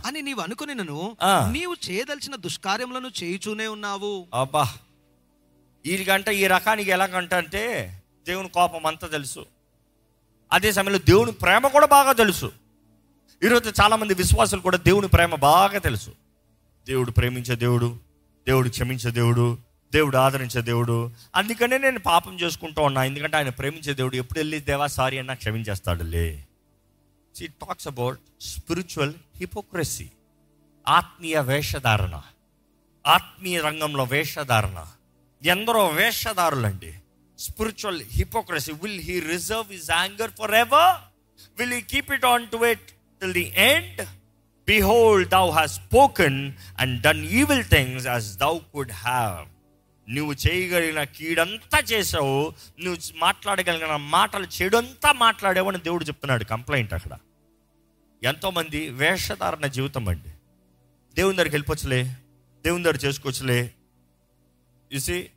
అని 0.07 0.23
నీవు 0.23 0.41
అనుకునినను 0.41 1.17
ఆ. 1.23 1.51
నీవు 1.53 1.77
చేయదలిచిన 1.91 2.37
దుష్కార్యములను 2.37 3.11
చేయుచూనే 3.23 3.67
ఉన్నావు. 3.67 4.27
అబ్బా. 4.35 4.63
వీరికంట 5.87 6.29
ఈ 6.29 6.47
రకానికి 6.47 6.91
ఎలాగంట 6.91 7.35
అంటే 7.35 7.93
దేవుని 8.27 8.49
కోపం 8.49 8.87
అంతా 8.87 9.09
తెలుసు. 9.09 9.47
అదే 10.53 10.73
సమయంలో 10.73 10.99
దేవుని 10.99 11.33
ప్రేమ 11.33 11.67
కూడా 11.67 11.87
బాగా 11.87 12.13
తెలుసు. 12.13 12.53
ఈరోజు 13.45 13.73
చాలామంది 13.83 14.15
విశ్వాసులు 14.15 14.61
కూడా 14.61 14.77
దేవుని 14.77 15.09
ప్రేమ 15.09 15.35
బాగా 15.35 15.79
తెలుసు. 15.79 16.11
దేవుడు 16.89 17.11
ప్రేమించే 17.11 17.57
దేవుడు 17.57 17.99
దేవుడు 18.47 18.69
క్షమించే 18.69 19.11
దేవుడు 19.11 19.59
దేవుడు 19.95 20.17
ఆదరించే 20.17 20.63
దేవుడు. 20.63 21.11
అందుకనే 21.35 21.79
నేను 21.79 21.99
పాపం 21.99 22.41
చేసుకుంటూ 22.41 22.83
ఉన్నా. 22.83 23.05
ఎందుకంటే 23.05 23.37
ఆయన 23.37 23.49
ప్రేమించే 23.49 23.95
దేవుడు. 23.95 24.17
ఎప్పుడు 24.17 24.39
వెళ్ళి 24.39 24.61
దేవా 24.61 24.87
సారీ 24.87 25.19
అన్నా 25.19 25.35
క్షమించేస్తాడులే. 25.35 26.47
See 27.37 27.47
talks 27.47 27.89
about 27.89 28.21
spiritual 28.41 29.15
hypocrisy 29.37 30.11
ఆత్మీయ 30.89 31.41
వేషధారణ. 31.41 32.21
ఆత్మీయ 33.07 33.61
రంగంలో 33.61 34.05
వేషధారణ. 34.05 34.87
ఎందరో 35.45 35.89
వేషధారులండి. 35.89 36.95
Spiritual 37.39 38.03
hypocrisy 38.13 38.73
will 38.73 39.01
he 39.01 39.21
reserve 39.21 39.73
his 39.73 39.91
anger 39.91 40.31
for 40.31 40.55
ever 40.55 40.97
will 41.59 41.73
he 41.73 41.81
keep 41.81 42.13
it 42.13 42.25
on 42.25 42.47
to 42.47 42.57
it 42.57 42.91
till 43.21 43.33
the 43.33 43.55
end 43.57 44.03
behold 44.67 45.31
thou 45.31 45.51
hast 45.51 45.73
spoken 45.73 46.53
and 46.79 47.03
done 47.03 47.25
evil 47.25 47.65
things 47.65 48.07
as 48.07 48.37
thou 48.37 48.59
could 48.59 48.93
have 48.93 49.56
నువ్వు 50.09 50.33
చేయగలిగిన 50.33 51.05
కీడంతా 51.05 51.79
చేసావు 51.79 52.55
నువ్వు 52.81 53.19
మాట్లాడగలిగిన 53.19 53.97
మాటలు 53.97 54.47
చెడంతా 54.63 55.13
మాట్లాడావు 55.13 55.69
అని 55.69 55.79
దేవుడు 55.79 56.05
చెప్తున్నాడు 56.05 56.45
complaint 56.45 56.95
అక్కడ. 56.95 57.19
ఎంతోమంది 58.23 58.89
వేషధారణ 58.89 59.67
జీవితం 59.67 60.09
అండి. 60.09 60.29
దేవుని 61.15 61.37
దగ్గరికి 61.37 61.57
వెళ్ళిపోవచ్చులే 61.57 62.03
దేవుని 62.65 62.85
దగ్గర 62.85 62.97
చేసుకోవచ్చులే. 62.97 63.75
చూసి 64.95 65.31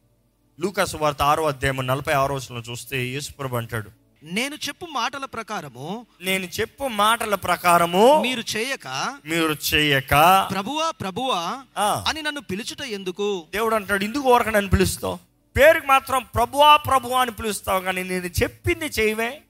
లూకాసు 0.59 0.97
వార్త 0.97 1.21
ఆరో 1.21 1.45
అధ్యాయం 1.45 1.87
నలభై 1.87 2.13
ఆరో 2.13 2.35
వచనంలో 2.35 2.71
చూస్తే 2.71 3.05
యేసుప్రభు 3.05 3.55
అంటాడు 3.55 3.98
నేను 4.23 4.55
చెప్పు 4.55 4.85
మాటల 4.85 5.25
ప్రకారము 5.25 6.05
నేను 6.21 6.45
చెప్పు 6.45 6.87
మాటల 6.87 7.35
ప్రకారము 7.35 8.21
మీరు 8.21 8.43
చేయక 8.57 9.17
మీరు 9.25 9.55
చేయక 9.73 10.47
ప్రభువా 10.51 10.91
ప్రభువా 10.91 11.63
అని 12.07 12.21
నన్ను 12.21 12.41
పిలుచుట 12.41 12.81
ఎందుకు? 12.81 13.45
దేవుడు 13.53 13.75
అంటాడు 13.75 14.03
ఇందుకు 14.03 14.23
ఓరక 14.23 14.49
నన్ను 14.49 14.71
పిలుస్తావు? 14.71 15.19
పేరుకి 15.57 15.87
మాత్రం 15.87 16.25
ప్రభువా 16.35 16.77
ప్రభువా 16.77 17.21
అని 17.21 17.31
పిలుస్తావు 17.31 17.81
కానీ 17.81 18.03
నేను 18.03 18.25
చెప్పింది 18.25 18.85
చేయవే. 18.85 19.41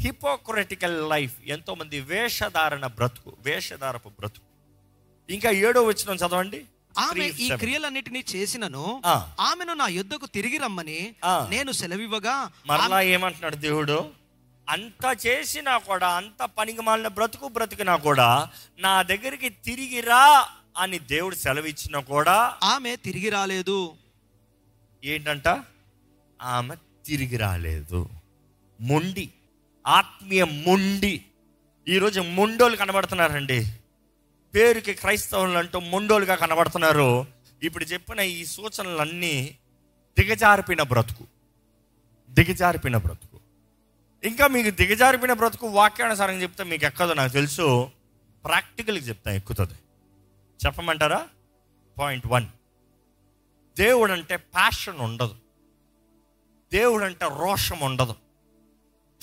హిపోక్రటికల్ 0.00 1.10
లైఫ్ 1.10 1.34
ఎంతో 1.46 1.74
మంది 1.74 2.00
వేషధారణ 2.00 2.86
బ్రతుకు 2.86 3.36
వేషధారపు 3.40 4.08
బ్రతుకు. 4.08 4.46
ఇంకా 5.32 5.50
ఏడో 5.50 5.82
వచ్చిన 5.82 6.16
చదవండి. 6.16 6.64
ఆమె 6.98 7.24
ఈ. 7.24 7.48
క్రియలన్నిటినీ 7.58 8.24
చేసినను. 8.34 8.84
ఆమెను 9.40 9.72
నా 9.74 9.86
యుద్ధకు 9.88 10.26
తిరిగి 10.26 10.58
రమ్మని. 10.58 11.00
నేను 11.48 11.72
సెలవివ్వగా 11.72 12.34
మరలా 12.66 13.00
ఏమంటున్నాడు 13.08 13.56
దేవుడు 13.56 13.96
అంత 14.68 15.26
చేసినా 15.26 15.78
కూడా 15.78 16.08
అంత 16.08 16.42
పనికి 16.58 16.80
మాలిన 16.80 17.08
బ్రతుకు 17.08 17.48
బ్రతికినా 17.48 17.96
కూడా 17.96 18.28
నా 18.78 19.02
దగ్గరికి 19.02 19.48
తిరిగి 19.64 20.00
రా 20.00 20.24
అని 20.76 20.98
దేవుడు 20.98 21.34
సెలవిచ్చినా 21.34 22.00
కూడా 22.04 22.36
ఆమె 22.64 22.96
తిరిగి 22.96 23.30
రాలేదు 23.30 23.78
ఏంటంట 25.02 25.48
ఆమె 26.40 26.74
తిరిగి 27.04 27.36
రాలేదు 27.36 28.00
మొండి 28.80 29.26
ఆత్మీయ 29.84 30.44
మొండి 30.66 31.14
ఈరోజు 31.86 32.20
మొండోలు 32.20 32.76
కనబడుతున్నారండి 32.76 33.58
పేరుకి 34.54 34.94
క్రైస్తవులు 34.94 35.58
అంటూ 35.58 35.80
మొండోలుగా 35.80 36.34
కనబడుతున్నారు. 36.34 37.26
ఇప్పుడు 37.62 37.84
చెప్పిన 37.84 38.20
ఈ 38.20 38.44
సూచనలన్నీ 38.44 39.58
దిగజారిపోయిన 40.18 40.82
బ్రతుకు. 40.82 41.24
దిగజారిపోయిన 42.30 42.96
బ్రతుకు. 42.96 43.40
ఇంకా 44.24 44.46
మీకు 44.46 44.70
దిగజారిపోయిన 44.70 45.32
బ్రతుకు 45.32 45.66
వాక్యానుసారంగా 45.66 46.42
చెప్తే 46.42 46.64
మీకు 46.64 46.86
ఎక్కదో 46.86 47.14
నాకు 47.14 47.32
తెలుసు. 47.32 47.90
ప్రాక్టికల్గా 48.44 49.04
చెప్తాను 49.04 49.36
ఎక్కుతుంది. 49.36 49.72
చెప్పమంటారా? 50.66 51.28
Point 51.98 52.26
one. 52.26 52.46
దేవుడు 53.78 54.12
అంటే 54.12 54.36
ప్యాషన్ 54.36 54.98
ఉండదు. 54.98 55.34
దేవుడు 56.72 57.04
అంటే 57.04 57.28
రోషం 57.38 57.78
ఉండదు. 57.80 58.14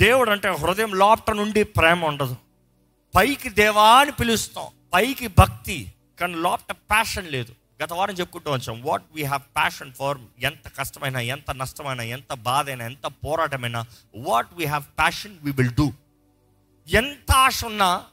దేవుడు 0.01 0.31
అంటే 0.31 0.49
హృదయం 0.49 0.93
లోపట 0.93 1.31
నుండి 1.31 1.63
ప్రేమ 1.63 2.05
ఉండదు. 2.05 2.35
పైకి 3.15 3.49
దేవా 3.49 3.99
అని 3.99 4.11
పిలుస్తాం. 4.11 4.65
పైకి 4.93 5.27
భక్తి 5.27 5.93
కానీ 6.19 6.35
లోపట 6.35 6.71
ప్యాషన్ 6.71 7.31
లేదు. 7.31 7.55
గత 7.83 7.93
వారం 7.93 8.13
చెప్పుకుంటూ 8.13 8.51
వచ్చాం. 8.51 8.81
What 8.81 9.03
we 9.11 9.23
have 9.23 9.41
passion 9.41 9.93
for 9.93 10.17
ఎంత 10.39 10.67
కష్టమైనా 10.77 11.19
ఎంత 11.19 11.51
నష్టమైనా 11.51 12.03
ఎంత 12.03 12.33
బాధ 12.33 12.69
అయినా 12.69 12.85
ఎంత 12.85 13.07
పోరాటమైనా 13.07 13.85
what 14.15 14.53
we 14.53 14.65
have 14.65 14.83
passion 14.83 15.37
we 15.41 15.51
will 15.51 15.69
do 15.69 15.93
ఎంత 16.87 17.31
ఆశ 17.31 17.65
ఉన్నా 17.65 18.03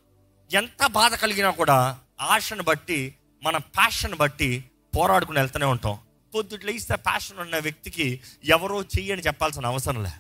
ఎంత 0.52 0.86
బాధ 0.86 1.14
కలిగినా 1.14 1.50
కూడా 1.50 1.98
ఆశను 2.20 2.62
బట్టి 2.62 3.14
మన 3.42 3.56
ప్యాషన్ 3.56 4.14
బట్టి 4.14 4.64
పోరాడుకుని 4.96 5.38
వెళ్తూనే 5.38 5.66
ఉంటాం. 5.66 5.98
పొద్దుట 6.34 6.64
లెగిస్తే 6.64 6.96
ప్యాషన్ 6.96 7.38
ఉన్న 7.38 7.58
వ్యక్తికి 7.58 8.20
ఎవరో 8.44 8.82
చెయ్యని 8.82 9.22
చెప్పాల్సిన 9.22 9.66
అవసరం 9.66 10.02
లే. 10.02 10.10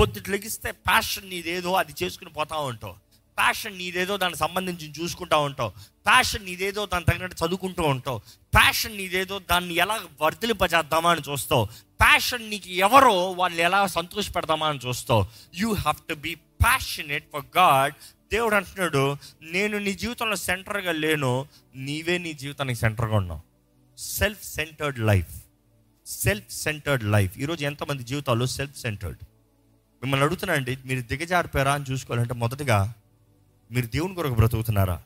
పొద్దుట 0.00 0.28
లెగిస్తే 0.28 0.70
ప్యాషన్ 0.70 1.28
నీదేదో 1.30 1.72
అది 1.72 1.94
చేసుకుని 2.02 2.30
పోతా 2.30 2.56
ఉంటావు 2.56 3.05
ప్యాషన్ 3.38 3.78
నీదేదో 3.78 4.16
దానికి 4.16 4.38
సంబంధించి 4.38 4.92
చూసుకుంటా 5.02 5.36
ఉంటావు. 5.36 5.70
ప్యాషన్ 6.06 6.44
నీదేదో 6.44 6.86
దాని 6.86 7.04
తగినట్టు 7.04 7.46
చదువుకుంటూ 7.46 7.82
ఉంటావు. 7.82 8.18
ప్యాషన్ 8.54 8.96
నీదేదో 8.96 9.38
దాన్ని 9.38 9.74
ఎలా 9.74 10.00
వర్ధలింపజేద్దామా 10.22 11.10
అని 11.10 11.20
చూస్తావు. 11.30 11.64
ప్యాషన్ 12.00 12.50
నీకు 12.50 12.68
ఎవరో 12.68 13.30
వాళ్ళు 13.30 13.60
ఎలా 13.62 13.86
సంతోషపెడదామా 13.86 14.68
అని 14.68 14.80
చూస్తావు. 14.86 15.26
You 15.54 15.72
have 15.72 16.08
to 16.08 16.14
be 16.14 16.34
passionate 16.34 17.24
for 17.32 17.56
God 17.56 17.94
దేవుడు 18.32 18.54
అంటున్నాడు 18.54 19.16
నేను 19.42 19.78
నీ 19.78 19.92
జీవితంలో 19.92 20.36
సెంటర్గా 20.36 20.92
లేను. 20.92 21.46
నీవే 21.76 22.18
నీ 22.18 22.32
జీవితానికి 22.32 22.80
సెంటర్గా 22.80 23.16
ఉన్నావు. 23.16 23.40
Self 23.98 24.44
centred 24.44 24.98
life 24.98 25.34
self 26.06 26.50
centred 26.50 27.04
life 27.04 27.38
ఈరోజు 27.38 27.64
ఎంతమంది 27.64 28.02
జీవితాలు 28.02 28.44
సెల్ఫ్ 28.44 28.76
సెంటర్డ్ 28.76 29.18
మిమ్మల్ని 30.02 30.26
అడుగుతున్నానండి 30.26 30.78
మీరు 30.84 31.00
దిగజారిపోయారా 31.00 31.72
అని 31.72 31.84
చూసుకోవాలంటే 31.90 32.34
మొదటగా 32.34 32.94
మీరు 33.70 33.86
దేవుని 33.86 34.14
కొరకు 34.14 34.34
బ్రతుకుతున్నారా? 34.34 35.02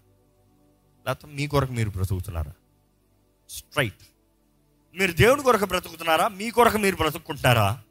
లేకపోతే 1.06 1.34
మీ 1.34 1.46
కొరకు 1.46 1.72
మీరు 1.72 1.90
బ్రతుకుతున్నారా? 1.90 2.52
స్ట్రైట్ 3.48 4.02
మీరు 4.94 5.12
దేవుని 5.12 5.42
కొరకు 5.42 5.64
బ్రతుకుతున్నారా? 5.64 6.28
మీ 6.28 6.50
కొరకు 6.50 6.78
మీరు 6.78 6.96
బ్రతుకుంటున్నారా 6.96 7.82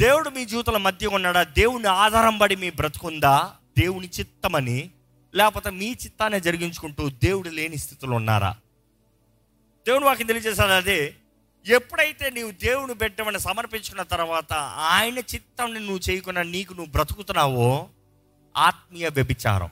దేవుడు 0.00 0.30
మీ 0.30 0.44
జీవితంలో 0.44 0.78
మధ్య 0.78 1.06
ఉన్నాడా? 1.06 1.42
దేవుని 1.42 1.86
ఆధారం 1.86 2.38
పడి 2.38 2.56
మీ 2.56 2.70
బ్రతుకుందా? 2.70 3.56
దేవుని 3.78 4.10
చిత్తమని? 4.20 4.90
లేకపోతే 5.34 5.70
మీ 5.70 5.90
చిత్తాన్ని 5.90 6.40
జరిగించుకుంటూ 6.40 7.10
దేవుడు 7.10 7.48
లేని 7.48 7.76
స్థితిలో 7.76 8.16
ఉన్నారా? 8.16 8.56
దేవుని 9.86 10.04
వాకి 10.04 10.24
తెలియజేశాడు 10.24 10.72
అదే 10.72 11.14
ఎప్పుడైతే 11.66 12.30
నీవు 12.30 12.50
దేవుని 12.50 12.94
పెట్టమని 12.94 13.40
సమర్పించుకున్న 13.40 14.02
తర్వాత 14.02 14.52
ఆయన 14.52 15.18
చిత్తాన్ని 15.18 15.80
నువ్వు 15.80 16.10
చేయకుండా 16.10 16.42
నీకు 16.42 16.74
నువ్వు 16.74 16.90
బ్రతుకుతున్నావో 16.92 17.88
ఆత్మీయ 18.56 19.08
వ్యభిచారం. 19.08 19.70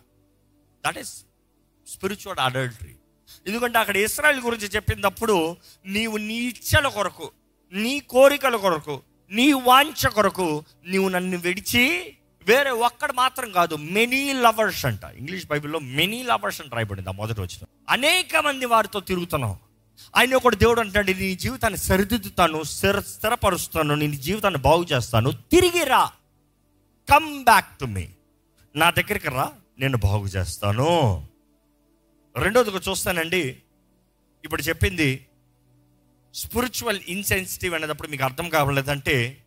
దట్ 0.85 0.99
ఈస్ 0.99 1.25
స్పిరిచువల్ 1.87 2.39
అడల్టరీ 2.39 2.95
ఎందుకంటే 3.47 3.79
అక్కడ 3.79 3.97
ఇస్రాయల్ 3.97 4.41
గురించి 4.41 4.67
చెప్పినప్పుడు 4.67 5.57
నీవు 5.87 6.17
నీ 6.17 6.35
ఇచ్చల 6.35 6.89
కొరకు 6.89 7.31
నీ 7.73 8.01
కోరికల 8.01 8.57
కొరకు 8.57 9.03
నీ 9.31 9.53
వాంఛ 9.53 10.09
కొరకు 10.09 10.65
నీవు 10.87 11.09
నన్ను 11.09 11.39
విడిచి 11.39 12.15
వేరే 12.47 12.71
ఒక్కడు 12.71 13.13
మాత్రం 13.13 13.53
కాదు 13.53 13.75
మెనీ 13.77 14.33
లవర్స్ 14.33 14.85
అంట. 14.85 15.05
ఇంగ్లీష్ 15.17 15.47
బైబిల్లో 15.47 15.79
మెనీ 15.79 16.23
లవర్స్ 16.23 16.61
అంట 16.61 16.75
రాయబడింది 16.75 17.09
ఆ 17.09 17.13
మొదటి 17.13 17.41
వచ్చిన 17.41 17.67
అనేక 17.89 18.37
మంది 18.37 18.67
వారితో 18.67 19.01
తిరుగుతున్నావు 19.01 19.57
ఆయన 20.17 20.35
ఒకటి 20.35 20.57
దేవుడు 20.57 20.81
అంటాడు 20.81 21.13
నీ 21.13 21.35
జీవితాన్ని 21.35 21.79
సరిదిద్దుతాను 21.79 22.63
స్థిర 22.63 23.01
స్థిరపరుస్తాను 23.01 23.95
నీ 23.95 24.17
జీవితాన్ని 24.17 24.61
బాగు 24.61 24.85
చేస్తాను 24.85 25.33
తిరిగి 25.33 25.85
రా. 25.85 26.13
కమ్ 27.09 27.45
బ్యాక్ 27.45 27.79
టు 27.79 27.85
మీ 27.85 28.09
నా 28.77 28.91
దగ్గరికి 28.91 29.29
రా. 29.29 29.53
నేను 29.79 29.99
బాగు 29.99 30.27
చేస్తాను. 30.27 31.29
రెండోదిగా 32.37 32.81
చూస్తానండి 32.91 33.63
ఇప్పుడు 34.45 34.63
చెప్పింది 34.63 35.27
స్పిరిచువల్ 36.35 37.01
ఇన్సెన్సిటివ్ 37.09 37.75
అనేటప్పుడు 37.75 38.09
మీకు 38.09 38.25
అర్థం 38.25 38.49
కావలేదంటే 38.49 39.45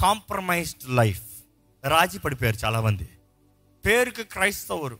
కాంప్రమైజ్డ్ 0.00 0.96
లైఫ్ 0.96 1.22
రాజీ 1.84 2.18
పడిపోయారు 2.18 2.56
చాలామంది. 2.64 3.08
పేరుకి 3.86 4.24
క్రైస్తవురు 4.24 4.98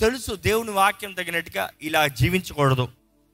తెలుసు 0.00 0.34
దేవుని 0.34 0.70
వాక్యం 0.70 1.12
తగినట్టుగా 1.12 1.70
ఇలా 1.82 2.06
జీవించకూడదు 2.06 2.88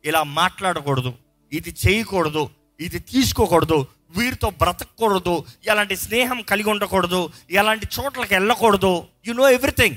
ఇలా 0.05 0.23
మాట్లాడకూడదు 0.23 1.15
ఇది 1.53 1.75
చేయకూడదు 1.87 2.51
ఇది 2.81 2.99
తీసుకోకూడదు 2.99 3.87
వీరితో 4.11 4.51
బ్రతకూడదు 4.51 5.45
ఎలాంటి 5.67 5.97
స్నేహం 5.97 6.43
కలిగి 6.43 6.71
ఉండకూడదు 6.71 7.31
ఎలాంటి 7.51 7.87
చోట్లకి 8.01 8.35
వెళ్ళకూడదు. 8.35 9.09
యు 9.27 9.33
నో 9.33 9.51
ఎవ్రీథింగ్ 9.51 9.97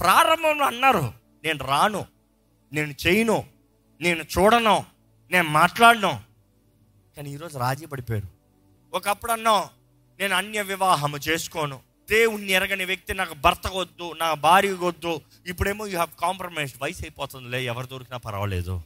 ప్రారంభంలో 0.00 0.64
అన్నారు 0.64 1.12
నేను 1.44 1.64
రాను 1.64 2.06
నేను 2.72 2.94
చేయను 3.06 3.44
నేను 4.00 4.24
చూడను 4.38 4.84
నేను 5.30 5.48
మాట్లాడను. 5.48 6.20
కానీ 7.16 7.32
ఈరోజు 7.32 7.58
రాజీ 7.58 7.86
పడిపోయారు. 7.86 8.28
ఒకప్పుడు 8.96 9.32
అన్నాం 9.32 9.64
నేను 10.20 10.34
అన్య 10.34 10.62
వివాహము 10.62 11.16
చేసుకోను. 11.16 11.80
దేవుణ్ణి 12.10 12.52
ఎరగని 12.52 12.84
వ్యక్తి 12.84 13.14
నాకు 13.14 13.34
భర్త 13.34 13.66
వద్దు 13.66 14.12
నా 14.12 14.34
భార్య 14.34 14.72
వద్దు 14.72 15.20
ఇప్పుడేమో 15.46 15.86
యూ 15.86 15.92
హ్యావ్ 15.92 16.20
కాంప్రమైజ్డ్ 16.20 16.82
వయసు 16.82 17.02
అయిపోతుందిలే 17.02 17.64
ఎవరు 17.64 17.86
దొరికినా 17.86 18.16
పర్వాలేదు. 18.16 18.82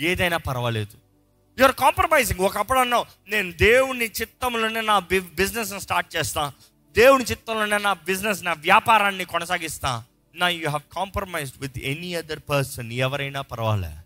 ఏదైనా 0.00 0.36
పర్వాలేదు. 0.36 0.96
యూఆర్ 1.58 1.74
కాంప్రమైజింగ్ 1.74 2.40
ఒకప్పుడు 2.40 2.78
అన్నావు 2.78 3.06
నేను 3.28 3.52
దేవుని 3.52 4.04
చిత్తంలోనే 4.04 4.80
నా 4.80 4.98
బిజినెస్ 4.98 5.78
స్టార్ట్ 5.78 6.16
చేస్తాను 6.16 6.52
దేవుని 6.92 7.24
చిత్తంలోనే 7.24 7.78
నా 7.78 7.92
బిజినెస్ 7.92 8.44
నా 8.44 8.52
వ్యాపారాన్ని 8.52 9.24
కొనసాగిస్తాను 9.24 10.07
నా 10.34 10.48
you 10.48 10.68
have 10.68 10.94
compromised 10.94 11.60
with 11.60 11.78
any 11.78 12.14
other 12.14 12.40
person 12.48 12.92
ఎవరైనా 12.92 13.40
పర్వాలే. 13.40 13.96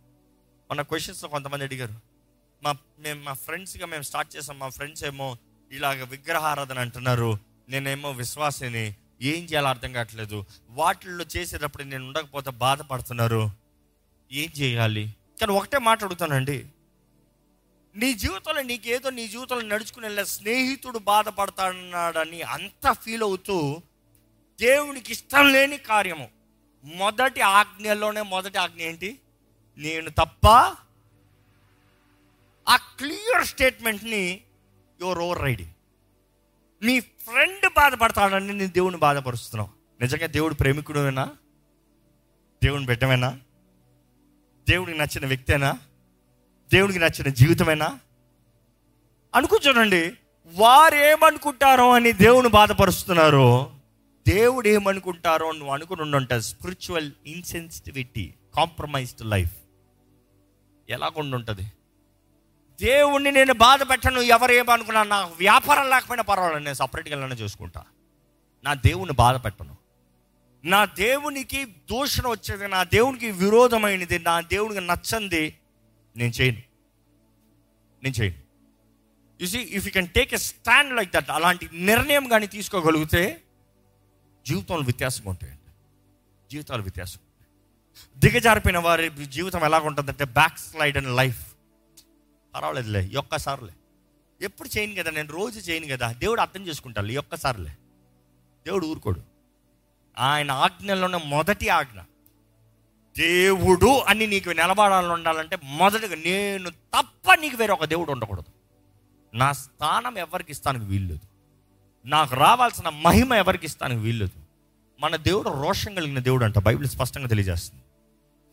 మన 0.71 0.83
క్వశ్చన్స్లో 0.83 1.29
కొంతమంది 1.29 1.65
అడిగారు 1.65 1.95
మా 2.63 2.75
మేము 2.99 3.23
మా 3.23 3.33
ఫ్రెండ్స్గా 3.33 3.87
మేము 3.87 4.03
స్టార్ట్ 4.03 4.37
చేసాం 4.37 4.59
మా 4.59 4.69
ఫ్రెండ్స్ 4.69 5.05
ఏమో 5.05 5.39
ఇలాగ 5.73 6.05
విగ్రహారాధన 6.05 6.79
అంటున్నారు 6.79 7.39
నేనేమో 7.69 8.11
విశ్వాసిని 8.11 8.95
ఏం 9.23 9.45
చేయాలో 9.45 9.69
అర్థం 9.69 9.93
కావట్లేదు. 9.93 10.47
వాటిల్లో 10.71 11.25
చేసేటప్పుడు 11.37 11.83
నేను 11.83 12.07
ఉండకపోతే 12.07 12.51
బాధపడుతున్నారు. 12.51 13.51
ఏం 14.33 14.51
చేయాలి? 14.61 15.15
కానీ 15.41 15.53
ఒకటే 15.53 15.79
మాట్లాడుతానండి 15.79 16.67
నీ 17.97 18.15
జీవితంలో 18.15 18.63
నీకేదో 18.63 19.11
నీ 19.11 19.29
జీవితంలో 19.29 19.63
నడుచుకుని 19.63 20.07
వెళ్ళే 20.07 20.25
స్నేహితుడు 20.25 20.99
బాధపడతాడన్నాడని 20.99 22.43
అంత 22.43 22.93
ఫీల్ 22.93 23.23
అవుతూ 23.23 23.83
దేవునికి 24.62 25.12
ఇష్టం 25.12 25.53
లేని 25.53 25.77
కార్యము. 25.77 26.29
మొదటి 26.85 27.40
ఆజ్ఞలోనే 27.40 28.22
మొదటి 28.22 28.59
ఆజ్ఞ 28.59 28.81
ఏంటి? 28.81 29.18
నేను 29.79 30.11
తప్ప 30.11 30.48
ఆ 32.68 32.77
క్లియర్ 32.77 33.46
స్టేట్మెంట్ని 33.46 34.40
యువర్ 35.01 35.18
ఓవర్ 35.18 35.42
రైడింగ్ 35.42 35.70
నీ 36.83 37.01
ఫ్రెండ్ 37.01 37.66
బాధపడతాడని 37.66 38.46
నేను 38.46 38.70
దేవుని 38.70 38.96
బాధపరుస్తున్నావు. 38.96 39.70
నిజంగా 40.01 40.27
దేవుడు 40.27 40.55
ప్రేమికుడువేనా 40.55 41.31
దేవుని 42.64 42.87
బిడ్డమేనా? 42.87 43.38
దేవుడికి 44.68 44.98
నచ్చిన 44.98 45.27
వ్యక్తేనా? 45.27 45.79
దేవుడికి 46.72 46.98
నచ్చిన 46.98 47.29
జీవితమేనా? 47.29 47.98
అనుకో 49.35 49.59
చూడండి 49.68 50.12
వారు 50.44 50.94
ఏమనుకుంటారో 50.94 51.92
అని 51.92 52.12
దేవుని 52.12 52.48
బాధపరుస్తున్నారు. 52.48 53.82
దేవుడు 54.29 54.69
ఏమనుకుంటారో 54.69 55.53
నువ్వు 55.53 55.75
అనుకుని 55.75 56.03
ఉండుంట 56.03 56.35
స్పిరిచువల్ 56.35 57.11
ఇన్సెన్సిటివిటీ 57.27 58.35
కాంప్రమైజ్డ్ 58.57 59.23
లైఫ్ 59.23 59.57
ఎలాగుండి 60.89 61.37
ఉంటుంది 61.37 61.63
దేవుణ్ణి 62.81 63.33
నేను 63.33 63.55
బాధ 63.55 63.83
పెట్టను 63.83 64.21
ఎవరు 64.21 64.53
ఏమనుకున్నా 64.53 65.03
నా 65.03 65.25
వ్యాపారం 65.25 65.91
లేకపోయినా 65.91 66.23
పర్వాలేదు 66.23 66.59
నేను 66.59 66.75
సపరేట్గా 66.75 67.17
వెళ్ళినా 67.17 67.43
చూసుకుంటా. 67.43 67.85
నా 68.65 68.75
దేవుని 68.75 69.13
బాధ 69.13 69.45
పెట్టను. 69.45 69.77
నా 70.65 70.85
దేవునికి 70.85 71.65
దూషణ 71.65 72.29
వచ్చేది 72.29 72.69
నా 72.69 72.83
దేవునికి 72.83 73.31
విరోధమైనది 73.31 74.19
నా 74.19 74.41
దేవునికి 74.41 74.81
నచ్చంది 74.81 75.59
నేను 76.17 76.33
చేయను. 76.41 76.63
నేను 78.03 78.23
చేయను. 78.23 78.43
You 79.41 79.47
see 79.47 79.59
if 79.59 79.87
you 79.87 79.93
can 79.93 80.09
take 80.09 80.35
a 80.35 80.37
stand 80.37 80.97
like 80.97 81.13
that 81.13 81.31
అలాంటి 81.31 81.71
నిర్ణయం 81.73 82.29
కానీ 82.29 82.47
తీసుకోగలిగితే 82.47 83.43
జీవితంలో 84.47 84.83
వ్యత్యాసంగా 84.83 85.31
ఉంటాయండి 85.31 85.59
జీవితాలు 86.51 86.83
వ్యత్యాసం 86.83 87.21
దిగజారిపోయిన 88.19 88.79
వారి 88.79 89.27
జీవితం 89.27 89.65
ఎలాగ 89.65 89.87
ఉంటుందంటే 89.87 90.25
బ్యాక్ 90.25 90.59
స్లైడ్ 90.59 90.97
అండ్ 90.97 91.17
లైఫ్ 91.17 91.53
పర్వాలేదులే 92.55 93.11
ఒక్కసారిలే. 93.17 93.73
ఎప్పుడు 94.41 94.79
చేయను 94.79 95.03
కదా 95.03 95.11
నేను 95.11 95.33
రోజు 95.33 95.61
చేయను 95.61 95.87
కదా 95.97 96.13
దేవుడు 96.13 96.41
అర్థం 96.41 96.67
చేసుకుంటాను 96.67 97.19
ఒక్కసారిలే. 97.19 97.71
దేవుడు 98.67 98.87
ఊరుకోడు. 98.87 99.21
ఆయన 100.19 100.51
ఆజ్ఞలోనే 100.51 101.19
మొదటి 101.25 101.69
ఆజ్ఞ. 101.69 102.01
దేవుడు 103.19 103.99
అని 103.99 104.27
నీకు 104.27 104.49
నిలబడాలని 104.49 105.13
ఉండాలంటే 105.13 105.59
మొదటిగా 105.65 106.15
నేను 106.15 106.71
తప్ప 106.71 107.35
నీకు 107.35 107.57
వేరే 107.57 107.73
ఒక 107.73 107.85
దేవుడు 107.85 108.13
ఉండకూడదు. 108.13 108.53
నా 109.37 109.53
స్థానం 109.53 110.19
ఎవరికి 110.19 110.53
ఇస్తానికి 110.53 110.85
వీల్లేదు. 110.85 111.32
నాకు 112.07 112.35
రావాల్సిన 112.35 112.88
మహిమ 112.88 113.35
ఎవరికి 113.35 113.67
ఇస్తానికి 113.67 114.01
వీల్లేదు. 114.01 114.43
మన 115.01 115.17
దేవుడు 115.17 115.49
రోషం 115.49 115.95
కలిగిన 115.95 116.19
దేవుడు 116.19 116.45
అంట 116.45 116.59
బైబిల్ 116.59 116.88
స్పష్టంగా 116.88 117.27
తెలియజేస్తుంది. 117.27 117.83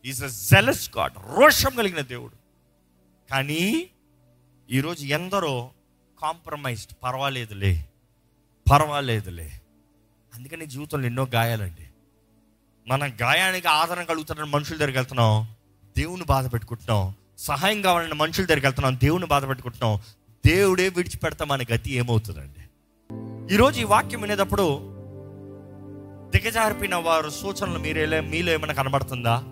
ఈజ్ 0.10 0.24
అ 0.24 0.28
జెలస్ 0.28 0.98
గాడ్ 0.98 1.14
రోషం 1.14 1.76
కలిగిన 1.76 2.02
దేవుడు. 2.02 2.34
కానీ 3.32 3.90
ఈరోజు 4.72 5.06
ఎందరో 5.06 5.70
కాంప్రమైజ్డ్ 6.22 6.94
పర్వాలేదులే 7.04 7.86
పర్వాలేదులే. 8.72 9.62
అందుకని 10.36 10.66
జీవితంలో 10.66 11.06
ఎన్నో 11.06 11.28
గాయాలండి. 11.34 11.90
మన 12.88 13.08
గాయానికి 13.22 13.68
ఆదరణ 13.68 14.04
కలుగుతున్న 14.04 14.44
మనుషుల 14.44 14.78
దగ్గరికి 14.78 14.98
వెళ్తున్నాం 14.98 15.48
దేవుని 15.98 16.24
బాధ 16.24 16.54
పెట్టుకుంటున్నాం 16.54 17.14
సహాయం 17.38 17.82
కావాలన్న 17.82 18.14
మనుషుల 18.14 18.46
దగ్గరికి 18.46 18.66
వెళ్తున్నాం 18.66 18.96
దేవుని 18.96 19.26
బాధపెట్టుకుంటున్నాం 19.26 20.00
దేవుడే 20.46 20.90
విడిచిపెడతా 20.90 21.46
మన 21.46 21.62
గతి 21.62 21.92
ఏమవుతుందండి? 21.92 22.59
ఈరోజు 23.52 23.82
ఈ 23.82 23.84
వాక్యం 23.84 24.22
వినేటప్పుడు 24.22 24.80
దిగజారిపోయిన 26.36 26.96
వారు 26.96 27.30
సూచనలు 27.30 27.80
మీరే 27.80 28.20
మీలో 28.20 28.54
ఏమైనా 28.54 28.74
కనబడుతుందా? 28.74 29.44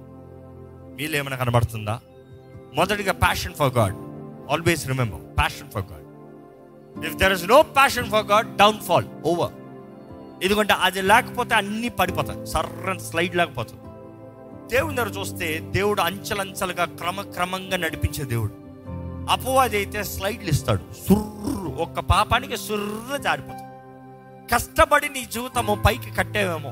మీలో 0.96 1.18
ఏమైనా 1.18 1.36
కనబడుతుందా? 1.36 2.00
మొదటిగా 2.74 3.14
passion 3.14 3.54
for 3.54 3.74
God 3.74 3.96
always 4.52 4.88
remember 4.88 5.20
passion 5.20 5.72
for 5.72 5.84
God 5.92 7.06
if 7.06 7.16
there 7.16 7.34
is 7.34 7.46
no 7.46 7.62
passion 7.62 8.12
for 8.12 8.26
God 8.26 8.58
down 8.58 8.80
fall 8.80 9.06
over 9.26 9.52
ఎందుకంటే 10.44 10.74
అది 10.74 11.02
లేకపోతే 11.02 11.56
అన్నీ 11.56 11.90
పడిపోతాయి. 11.90 12.48
సర్రన్ 12.48 13.00
స్లైడ్ 13.00 13.36
లేకపోతుంది 13.36 13.82
దేవుని 14.70 14.96
దగ్గర 14.96 15.10
చూస్తే 15.10 15.60
దేవుడు 15.72 16.02
అంచెలంచెలుగా 16.02 16.86
క్రమక్రమంగా 16.86 17.78
నడిపించే 17.78 18.24
దేవుడు. 18.24 18.52
అపవాది 19.32 19.78
అయితే 19.78 20.04
స్లైడ్లు 20.04 20.50
ఇస్తాడు. 20.50 20.80
సుర్రు 20.80 21.47
ఒక్క 21.78 22.00
పాపానికి 22.00 22.58
సుర్ర 22.58 23.18
జారిపోతుంది. 23.18 23.64
కష్టపడి 24.54 25.10
నీ 25.10 25.26
జీవితము 25.26 25.84
పైకి 25.88 26.16
కట్టేవేమో 26.16 26.72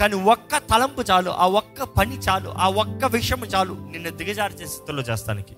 కానీ 0.00 0.14
ఒక్క 0.14 0.56
తలంపు 0.56 1.02
చాలు 1.02 1.30
ఆ 1.30 1.46
ఒక్క 1.46 1.82
పని 1.82 2.18
చాలు 2.18 2.48
ఆ 2.48 2.68
ఒక్క 2.68 3.04
విషయం 3.04 3.44
చాలు 3.44 3.72
నిన్ను 3.90 4.10
దిగజార్చే 4.10 4.66
స్థితిలో 4.66 5.02
చేస్తానికి. 5.02 5.56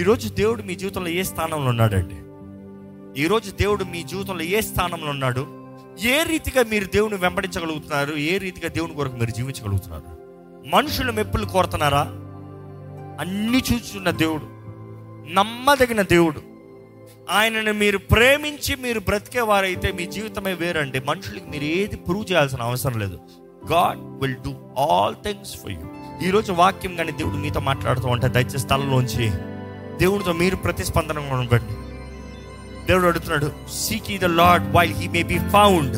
ఈరోజు 0.00 0.28
దేవుడు 0.28 0.62
మీ 0.62 0.74
జీవితంలో 0.74 1.08
ఏ 1.08 1.22
స్థానంలో 1.22 1.70
ఉన్నాడండి 1.70 2.14
ఈరోజు 3.22 3.50
దేవుడు 3.50 3.84
మీ 3.84 4.02
జీవితంలో 4.02 4.42
ఏ 4.42 4.60
స్థానంలో 4.60 5.10
ఉన్నాడు 5.10 5.46
ఏ 6.02 6.22
రీతిగా 6.22 6.64
మీరు 6.70 6.84
దేవుని 6.84 7.14
వెంబడించగలుగుతున్నారు 7.14 8.14
ఏ 8.14 8.38
రీతిగా 8.38 8.68
దేవుని 8.68 8.94
కొరకు 8.94 9.16
మీరు 9.16 9.30
జీవించగలుగుతున్నారు? 9.30 10.02
మనుషుల 10.76 11.10
మెప్పులు 11.10 11.46
కోరుతున్నారా? 11.46 12.00
అన్ని 13.20 13.62
చూస్తున్న 13.72 14.10
దేవుడు 14.10 14.42
నమ్మదగిన 15.32 16.02
దేవుడు 16.02 16.53
ఆయనను 17.30 17.72
మీరు 17.72 17.98
ప్రేమించి 17.98 18.76
మీరు 18.76 19.00
బ్రతికేవారైతే 19.00 19.92
మీ 19.92 20.06
జీవితమే 20.06 20.52
వేరండి. 20.52 21.00
మనుషులకి 21.00 21.44
మీరు 21.50 21.64
ఏది 21.64 21.96
ప్రూవ్ 21.96 22.32
చేయాల్సిన 22.32 22.62
అవసరం 22.62 22.98
లేదు. 22.98 23.18
God 23.72 23.98
will 23.98 24.34
do 24.34 24.54
all 24.78 25.14
things 25.24 25.56
for 25.56 25.72
you 25.72 25.78
ఈరోజు 26.28 26.52
వాక్యం 26.52 26.96
కానీ 26.96 27.12
దేవుడు 27.12 27.34
మీతో 27.34 27.60
మాట్లాడుతూ 27.60 28.08
ఉంటే 28.08 28.28
దయచేసి 28.28 28.58
స్థలంలోంచి 28.58 29.30
దేవుడితో 29.98 30.32
మీరు 30.32 30.56
ప్రతిస్పందన 30.56 31.18
ఉండండి 31.18 31.74
దేవుడు 32.86 33.06
అడుగుతున్నాడు 33.06 33.52
seek 33.72 34.20
the 34.20 34.24
Lord 34.24 34.76
while 34.76 34.94
he 34.94 35.08
may 35.08 35.22
be 35.22 35.38
found 35.38 35.96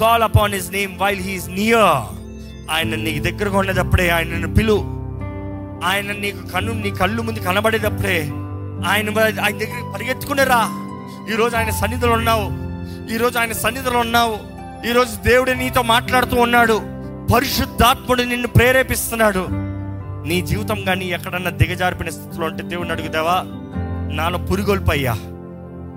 call 0.00 0.22
upon 0.22 0.54
his 0.54 0.72
name 0.72 0.98
while 0.98 1.20
he's 1.20 1.48
near 1.48 2.24
ఆయన 2.70 2.94
నీకు 2.94 3.24
దగ్గరగా 3.24 3.58
ఉండేటప్పుడే 3.58 4.08
ఆయనను 4.08 4.54
పిలు. 4.54 4.78
ఆయన 5.84 6.12
నీకు 6.12 6.46
కన్ను 6.46 6.72
నీ 6.72 6.90
కళ్ళు 6.90 7.22
ముందు 7.22 7.38
కనబడేటప్పుడే 7.38 8.30
ఆయన 8.88 9.18
ఆయన 9.18 9.56
దగ్గర 9.56 9.92
పరిగెత్తుకునే 9.94 10.44
రా 10.44 10.80
ఈరోజు 11.32 11.56
ఆయన 11.56 11.70
సన్నిధిలో 11.70 12.12
ఉన్నావు. 12.12 12.64
ఈరోజు 13.14 13.38
ఆయన 13.38 13.52
సన్నిధిలో 13.52 13.98
ఉన్నావు. 13.98 14.54
ఈరోజు 14.86 15.16
దేవుడు 15.16 15.50
నీతో 15.50 15.82
మాట్లాడుతూ 15.82 16.36
ఉన్నాడు. 16.36 16.80
పరిశుద్ధాత్ముడు 17.34 18.22
నిన్ను 18.22 18.48
ప్రేరేపిస్తున్నాడు. 18.48 19.46
నీ 20.28 20.40
జీవితం 20.40 20.84
కానీ 20.84 21.04
ఎక్కడన్నా 21.04 21.50
దిగజారిపిన 21.50 22.08
స్థితిలో 22.08 22.46
ఉంటే 22.46 22.62
దేవుడిని 22.62 22.94
అడుగుతావా? 22.94 23.42
నాలో 24.14 24.38
పురిగొల్పయ్యా. 24.38 25.12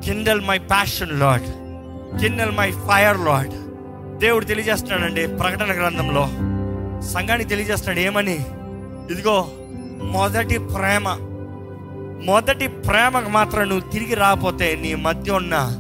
Kindle 0.06 0.42
my 0.42 0.58
passion 0.58 1.20
Lord 1.20 1.44
kindle 2.22 2.52
my 2.52 2.72
fire 2.72 3.18
Lord 3.18 3.52
దేవుడు 4.20 4.46
తెలియజేస్తున్నాడండి 4.46 5.28
ప్రకటన 5.28 5.66
గ్రంథంలో. 5.66 6.28
సంఘానికి 7.10 7.50
తెలియజేస్తున్నాడు 7.50 8.00
ఏమని? 8.00 8.38
ఇదిగో 9.12 9.48
మొదటి 10.04 10.58
ప్రేమ. 10.58 11.27
మొదటి 12.26 12.68
ప్రేమకు 12.68 13.30
మాత్రం 13.30 13.70
నువ్వు 13.70 13.92
తిరిగి 13.92 14.16
రాకపోతే 14.16 14.80
నీ 14.82 14.96
మధ్య 14.96 15.32
ఉన్న 15.32 15.74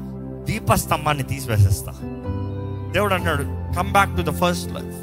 దీపస్తంభాన్ని 0.43 1.23
తీసివేసేస్తా. 1.23 1.91
దేవుడు 2.91 3.13
అంటున్నాడు 3.13 3.76
come 3.76 3.91
back 3.91 4.17
to 4.17 4.21
the 4.21 4.34
first 4.34 4.73
life 4.73 4.97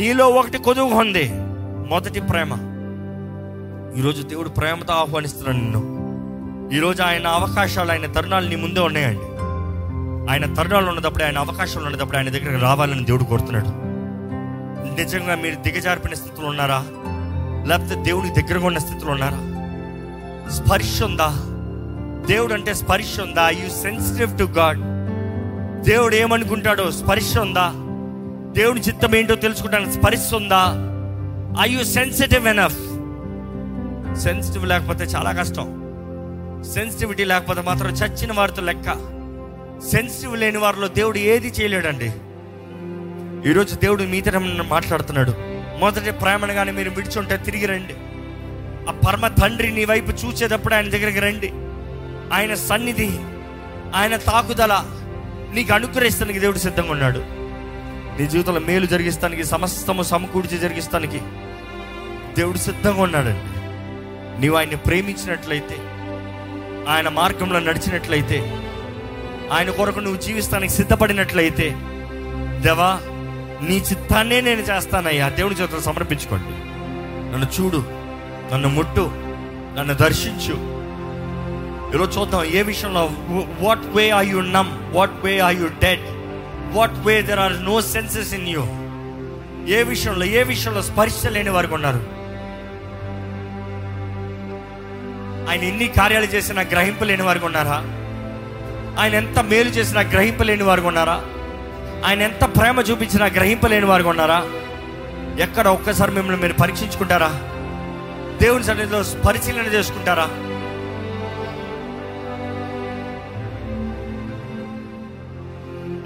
నీలో 0.00 0.28
ఒకటి 0.28 0.58
కొదువు 0.58 0.94
ఉంది 0.94 1.30
మొదటి 1.88 2.20
ప్రేమ. 2.20 2.52
ఈరోజు 3.98 4.22
దేవుడు 4.22 4.48
ప్రేమతో 4.48 4.94
ఆహ్వానిస్తున్నాడు 4.94 5.56
నిన్ను. 5.56 5.96
ఈరోజు 6.74 7.02
ఆయన 7.02 7.26
అవకాశాలు 7.26 7.90
ఆయన 7.90 8.06
తరుణాలు 8.06 8.48
నీ 8.48 8.56
ముందే 8.56 8.80
ఉన్నాయండి. 8.80 9.20
ఆయన 10.32 10.54
తరుణాలు 10.54 10.88
ఉన్నప్పుడు 10.88 11.24
ఆయన 11.24 11.38
అవకాశాలు 11.38 11.86
ఉన్నప్పుడు 11.86 12.16
ఆయన 12.16 12.28
దగ్గరికి 12.28 12.56
రావాలని 12.56 13.04
దేవుడు 13.04 13.24
కోరుతున్నాడు. 13.24 13.68
నిజంగా 15.00 15.34
మీరు 15.34 15.54
దిగజారిపిన 15.54 16.14
స్థితిలో 16.14 16.48
ఉన్నారా? 16.48 16.84
లేకపోతే 17.66 18.02
దేవుని 18.02 18.42
దగ్గరగా 18.42 18.66
ఉన్న 18.66 18.78
స్థితిలో 18.78 19.10
ఉన్నారా? 19.12 19.55
స్పర్శ 20.50 21.02
ఉందా 21.02 21.28
దేవుడు 22.26 22.54
అంటే 22.54 22.74
స్పర్శ 22.74 23.20
ఉందా 23.20 23.48
యూ 23.48 23.82
సెన్సిటివ్ 23.82 24.38
టు 24.38 24.44
గాడ్ 24.44 24.78
దేవుడు 25.84 26.14
ఏమనుకుంటాడో 26.14 26.90
స్పర్శ 26.90 27.38
ఉందా 27.38 27.72
దేవుని 28.52 28.80
చిత్తం 28.80 29.14
ఏంటో 29.14 29.34
తెలుసుకుంటాను 29.34 29.92
స్పర్శ 29.92 30.34
ఉందా 30.34 30.92
I 31.60 31.72
you 31.72 31.84
sensitive 31.84 32.48
enough 32.48 32.78
sensitive 34.18 34.66
లేకపోతే 34.66 35.04
చాలా 35.04 35.32
కష్టం. 35.32 35.82
సెన్సిటివిటీ 36.74 37.24
లేకపోతే 37.24 37.60
మాత్రం 37.60 37.90
చచ్చిన 37.90 38.32
వారితో 38.32 38.62
లెక్క. 38.62 38.92
సెన్సిటివ్ 39.90 40.38
లేని 40.38 40.58
వారిలో 40.58 40.88
దేవుడు 40.88 41.18
ఏది 41.18 41.48
చేయలేడండి. 41.48 42.12
ఈరోజు 43.50 43.74
దేవుడు 43.74 44.02
మీతో 44.02 44.38
మాట్లాడుతున్నాడు. 44.62 45.34
మొదటి 45.78 46.10
ప్రేమను 46.10 46.54
కానీ 46.54 46.72
మీరు 46.72 46.90
విడిచుంటే 46.90 47.36
తిరిగి 47.36 47.66
రండి. 47.66 47.94
ఆ 48.88 49.00
పరమ 49.06 49.28
తండ్రి 49.28 49.72
నీ 49.72 49.84
వైపు 49.84 50.10
చూసేటప్పుడు 50.10 50.74
ఆయన 50.74 50.88
దగ్గరికి 50.88 51.20
రండి. 51.20 51.50
ఆయన 52.34 52.54
సన్నిధి 52.54 53.08
ఆయన 53.94 54.16
తాకుదల 54.16 54.84
నీకు 55.52 55.74
అనుగ్రహిస్తానికి 55.74 56.38
దేవుడు 56.38 56.58
సిద్ధంగా 56.58 56.90
ఉన్నాడు. 56.90 57.22
నీ 58.20 58.26
జీవితంలో 58.26 58.60
మేలు 58.60 58.86
జరిగిస్తానికి 58.86 59.44
సమస్తము 59.44 60.02
సమకూర్చి 60.02 60.58
జరిగిస్తానికి 60.58 61.18
దేవుడు 62.36 62.58
సిద్ధంగా 62.58 63.02
ఉన్నాడండి 63.02 63.56
నీవు 64.40 64.56
ఆయన్ని 64.56 64.76
ప్రేమించినట్లయితే 64.76 65.76
ఆయన 66.92 67.08
మార్గంలో 67.08 67.60
నడిచినట్లయితే 67.60 68.62
ఆయన 69.52 69.70
కొరకు 69.70 70.00
నువ్వు 70.00 70.20
జీవిస్తానికి 70.20 70.72
సిద్ధపడినట్లయితే 70.72 71.70
దేవా 72.60 73.00
నీ 73.68 73.76
చిత్తాన్నే 73.76 74.40
నేను 74.40 74.60
చేస్తానయ్యా. 74.60 75.28
దేవుడి 75.28 75.54
చేతులు 75.54 75.80
సమర్పించుకోండి. 75.80 76.50
నన్ను 77.32 77.46
చూడు. 77.60 77.95
నన్ను 78.52 78.68
ముట్టు 78.68 79.10
నన్ను 79.76 79.94
దర్శించు. 79.94 80.76
ఈరోజు 81.94 82.20
చూద్దాం 82.20 82.44
ఏ 82.44 82.62
విషయంలో 82.62 83.10
what 83.60 83.96
way 83.96 84.10
are 84.10 84.26
you 84.26 84.40
numb 84.40 84.94
what 84.96 85.24
way 85.24 85.38
are 85.38 85.56
you 85.56 85.66
dead 85.66 86.04
what 86.76 87.06
way 87.06 87.22
there 87.22 87.38
are 87.38 87.64
no 87.64 87.80
senses 87.80 88.34
in 88.34 88.48
you 88.48 88.62
ఏ 89.76 89.82
విషయంలో 89.82 90.24
ఏ 90.24 90.42
విషయంలో 90.42 90.82
స్పర్శ 90.82 91.26
లేని 91.26 91.50
వారికి 91.50 91.74
ఉన్నారు? 91.74 92.00
ఆయన 95.50 95.62
ఎన్ని 95.62 95.88
కార్యాలు 95.88 96.24
చేసినా 96.24 96.62
గ్రహింపు 96.62 97.04
లేని 97.04 97.22
వారికి 97.22 97.46
ఉన్నారా? 97.46 97.76
ఆయన 99.00 99.14
ఎంత 99.14 99.38
మేలు 99.38 99.68
చేసినా 99.68 100.00
గ్రహింపు 100.00 100.42
లేని 100.42 100.62
వారికి 100.62 100.86
ఉన్నారా? 100.86 101.22
ఆయన 102.06 102.22
ఎంత 102.22 102.44
ప్రేమ 102.44 102.80
చూపించినా 102.80 103.26
గ్రహింపు 103.26 103.66
లేని 103.66 103.86
వారికి 103.86 104.08
ఉన్నారా? 104.08 104.46
ఎక్కడ 105.38 105.68
ఒక్కసారి 105.68 106.12
మిమ్మల్ని 106.12 106.42
మీరు 106.42 106.52
పరీక్షించుకుంటారా? 106.52 107.30
దేవుని 108.42 108.64
సన్నిధిలో 108.64 109.04
పరిశీలన 109.26 109.66
చేసుకుంటారా? 109.66 110.26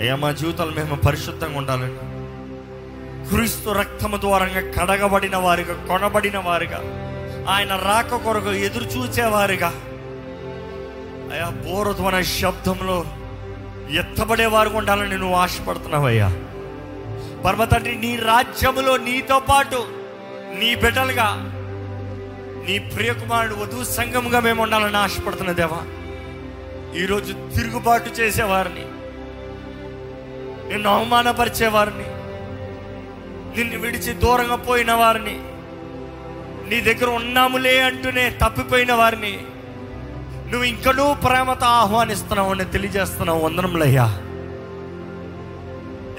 అయ్యా 0.00 0.16
మా 0.16 0.32
జీవితాలు 0.32 0.70
మేము 0.70 0.96
పరిశుద్ధంగా 0.96 1.58
ఉండాలండి. 1.58 2.00
క్రీస్తు 3.28 3.70
రక్తము 3.70 4.16
ద్వారంగా 4.16 4.60
కడగబడిన 4.60 5.36
వారిగా 5.36 5.86
కొనబడిన 5.88 6.38
వారిగా 6.38 6.80
ఆయన 7.48 7.76
రాక 7.76 8.14
కొరకు 8.16 8.50
ఎదురు 8.50 8.84
చూచేవారిగా 8.84 9.68
అయ్యా 11.32 11.48
బోరధ్వన 11.48 12.20
శబ్దంలో 12.20 13.04
ఎత్తబడే 13.90 14.46
వారు 14.46 14.68
ఉండాలని 14.70 15.18
నువ్వు 15.18 15.36
ఆశపడుతున్నావయ్యా. 15.36 16.28
పరమ 17.44 17.64
తండ్రి 17.64 17.94
నీ 17.94 18.16
రాజ్యములో 18.16 18.96
నీతో 18.96 19.40
పాటు 19.40 19.78
నీ 20.58 20.74
బిడ్డలుగా 20.74 21.28
నీ 22.66 22.78
ప్రియకుమారుడు 22.78 23.54
వధువు 23.54 23.84
సంఘముగా 23.84 24.40
మేము 24.40 24.62
ఉండాలని 24.62 24.96
ఆశపడుతున్న 24.96 25.52
దేవా 25.52 25.80
ఈరోజు 26.98 27.32
తిరుగుబాటు 27.56 28.10
చేసేవారిని 28.10 28.84
నిన్ను 30.68 30.90
అవమానపరిచేవారిని 30.90 32.08
నిన్ను 33.56 33.78
విడిచి 33.78 34.12
దూరంగా 34.12 34.56
పోయిన 34.56 34.92
వారిని 34.92 35.38
నీ 36.70 36.80
దగ్గర 36.80 37.10
ఉన్నాములే 37.10 37.80
అంటూనే 37.82 38.38
తప్పిపోయిన 38.44 38.92
వారిని 38.92 39.40
నువ్వు 40.50 40.62
ఇంకనూ 40.62 41.14
ప్రేమతో 41.14 41.66
ఆహ్వానిస్తున్నావు 41.66 42.50
అని 42.50 42.64
తెలియజేస్తున్నావు. 42.64 43.40
వందనములయ్యా. 43.40 44.04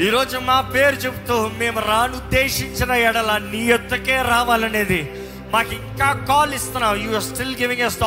ఈరోజు 0.08 0.38
మా 0.38 0.62
పేరు 0.62 0.96
చెబుతూ 0.96 1.50
మేము 1.58 1.80
రానుద్దేశించిన 1.80 2.92
ఎడల 2.92 3.42
నీ 3.52 3.68
ఎత్తకే 3.68 4.22
రావాలనేది 4.22 5.21
మాకు 5.52 5.74
ఇంకా 5.74 6.26
కాల్ 6.30 6.54
ఇస్తున్నావు. 6.54 6.96
You 6.96 7.16
are 7.16 7.24
still 7.24 7.56
giving 7.56 7.82
us 7.82 8.00
the 8.00 8.04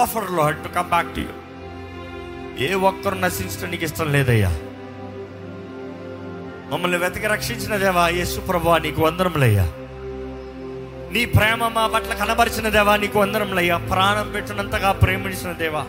offer 0.00 0.30
Lord 0.38 0.62
to 0.64 0.68
come 0.68 0.88
back 0.88 1.14
to 1.14 1.20
you 1.20 1.32
ఏ 2.66 2.74
ఒక్కరు 2.74 3.14
నశించడం 3.14 3.70
నీకు 3.70 3.84
ఇష్టం 3.84 4.12
లేదయ్యా. 4.12 4.50
మమ్మల్ని 6.72 6.98
వెతికి 6.98 7.26
రక్షించిన 7.26 7.76
దేవా 7.76 8.08
యేసు 8.08 8.40
ప్రభా 8.40 8.78
నీకు 8.78 9.02
వందరములయ్యా 9.02 9.66
నీ 11.12 11.24
ప్రేమ 11.24 11.68
మా 11.68 11.86
పట్ల 11.86 12.14
కనబరిచిన 12.14 12.68
దేవా 12.68 12.96
నీకు 12.96 13.18
వందరములయ్యా 13.18 13.76
ప్రాణం 13.76 14.32
పెట్టినంతగా 14.32 14.92
ప్రేమించిన 14.92 15.52
దేవా. 15.52 15.84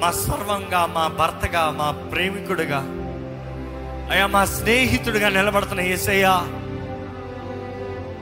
మా 0.00 0.10
సర్వంగా 0.10 0.86
మా 0.86 1.06
భర్తగా 1.06 1.70
మా 1.70 1.88
ప్రేమికుడిగా. 2.12 2.80
అయ్యా 4.10 4.26
మా 4.26 4.44
స్నేహితుడిగా 4.44 5.28
నిలబడుతున్న 5.28 5.80
ఏసయ్యా 5.80 6.34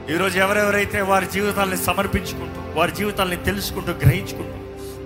ఈరోజు 0.09 0.39
ఎవరెవరైతే 0.39 1.01
వారి 1.01 1.25
జీవితాల్ని 1.25 1.77
సమర్పించుకుంటూ 1.77 2.79
వారి 2.79 2.91
జీవితాల్ని 2.91 3.37
తెలుసుకుంటూ 3.37 3.91
గ్రహించుకుంటూ 3.91 4.57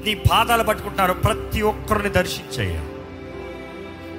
నీ 0.06 0.14
పాదాలు 0.14 0.64
పట్టుకుంటున్నారో 0.64 1.14
ప్రతి 1.14 1.62
ఒక్కరిని 1.62 2.10
దర్శించయ్యా. 2.10 2.82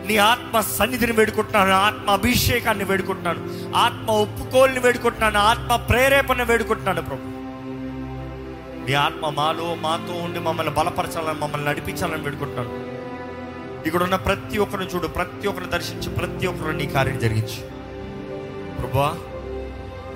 నీ 0.06 0.16
ఆత్మ 0.16 0.60
సన్నిధిని 0.60 1.12
వేడుకుంటున్నాను 1.12 1.70
ఆత్మ 1.70 2.10
అభిషేకాన్ని 2.10 2.84
వేడుకుంటున్నాను 2.84 3.72
ఆత్మ 3.76 4.10
ఒప్పుకోల్ని 4.10 4.80
వేడుకుంటున్నాను 4.80 5.38
ఆత్మ 5.38 5.76
ప్రేరేపణ 5.76 6.42
వేడుకుంటున్నాను 6.42 7.02
ప్రభు. 7.02 7.22
నీ 8.86 8.94
ఆత్మ 8.94 9.28
మాలో 9.28 9.74
మాతో 9.74 10.14
ఉండి 10.14 10.38
మమ్మల్ని 10.38 10.74
బలపరచాలని 10.74 11.40
మమ్మల్ని 11.40 11.68
నడిపించాలని 11.68 12.22
వేడుకుంటున్నాను. 12.22 12.98
ఇక్కడ 13.86 14.02
ఉన్న 14.02 14.16
ప్రతి 14.16 14.58
ఒక్కరిని 14.58 14.90
చూడు 14.90 15.06
ప్రతి 15.06 15.48
ఒక్కరిని 15.48 15.70
దర్శించి 15.70 16.08
ప్రతి 16.08 16.46
ఒక్కరిని 16.46 16.86
నీ 16.86 16.92
కార్యం 16.92 17.18
జరిగించు. 17.18 17.78
ప్రభా 18.80 19.18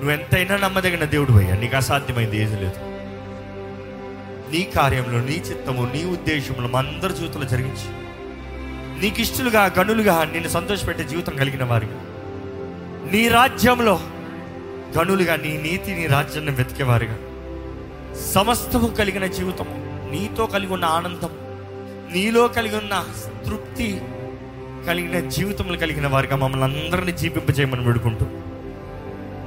నువ్వు 0.03 0.19
ఎంతైనా 0.19 0.57
నమ్మదగిన 0.57 1.03
దేవుడు 1.03 1.33
అయ్యా. 1.33 1.55
నీకు 1.55 1.75
అసాధ్యమైంది 1.75 2.37
ఏది 2.37 2.55
లేదు. 2.55 2.79
నీ 4.51 4.63
కార్యంలో 4.63 5.19
నీ 5.19 5.33
చిత్తము 5.33 5.91
నీ 5.93 6.05
ఉద్దేశంలో 6.05 6.67
మా 6.67 6.79
అందరి 6.79 7.13
జీవితంలో 7.13 7.47
జరిగించి 7.47 7.87
నీకు 9.01 9.21
ఇష్టలుగా 9.21 9.71
గనులుగా 9.79 10.23
నిన్ను 10.23 10.49
సంతోషపెట్టే 10.49 11.03
జీవితం 11.03 11.35
కలిగిన 11.35 11.63
వారిగా 11.63 11.99
నీ 13.11 13.27
రాజ్యంలో 13.27 13.95
గనులుగా 14.97 15.35
నీ 15.35 15.57
నీతి 15.57 15.91
నీ 15.91 16.07
రాజ్యాన్ని 16.07 16.51
వెతికేవారుగా 16.51 17.17
సమస్తము 18.33 18.87
కలిగిన 18.87 19.25
జీవితము 19.25 19.75
నీతో 20.11 20.45
కలిగి 20.45 20.73
ఉన్న 20.73 20.85
ఆనందం 20.85 21.33
నీలో 22.11 22.47
కలిగి 22.47 22.77
ఉన్న 22.77 22.95
తృప్తి 23.45 23.89
కలిగిన 24.87 25.29
జీవితములు 25.29 25.77
కలిగిన 25.77 26.07
వారిగా 26.07 26.35
మమ్మల్ని 26.35 26.83
అందరినీ 26.85 27.11
జీవింపజేయమని 27.11 27.85
వేడుకుంటూ 27.85 28.25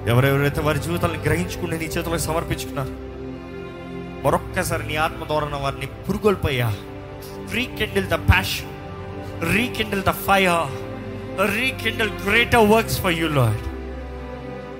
ఎవరెవరైతే 0.08 0.60
వారి 0.60 0.78
జీవితాలను 0.78 1.18
గ్రహించుకుని 1.18 1.78
నీ 1.78 1.84
చేతులకు 1.84 2.18
సమర్పించుకున్నారు 2.18 3.06
మరొక్కసారి 4.26 4.86
నీ 4.86 4.96
ఆత్మ 4.96 5.24
ద్వారా 5.24 5.56
వారిని 5.56 5.86
పురుగొల్పోయా. 5.86 6.74
Rekindle 7.52 8.06
the 8.06 8.14
passion 8.14 8.66
rekindle 9.56 10.02
the 10.02 10.10
fire 10.10 10.86
rekindle 11.56 12.10
greater 12.28 12.68
works 12.68 13.00
for 13.00 13.12
you 13.12 13.28
Lord 13.28 13.58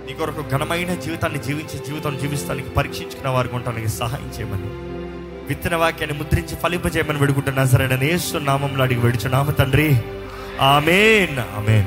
నీ 0.07 0.13
కొరకు 0.13 0.45
ఘనమైన 0.51 0.95
జీవితాన్ని 0.95 1.39
జీవించే 1.39 1.79
జీవితం 1.87 2.19
జీవిస్తానికి 2.19 2.71
పరీక్షించుకున్న 2.71 3.29
వారికి 3.29 3.55
ఉండటానికి 3.55 3.89
సహాయం 3.89 4.33
చేయమని 4.39 4.63
విత్తన 5.49 5.77
వాక్యాన్ని 5.77 6.19
ముద్రించి 6.19 6.57
ఫలింపజేయమని 6.57 7.19
వేడుకుంటున్నా 7.19 7.65
సరే 7.65 7.89
నేను 7.89 8.05
ఏసు 8.05 8.37
నామంలో 8.37 8.83
అడిగి 8.83 9.01
వేడుచున్నాము 9.01 9.51
తండ్రి. 9.51 10.01
ఆమెన్. 10.61 11.39
ఆమెన్. 11.39 11.85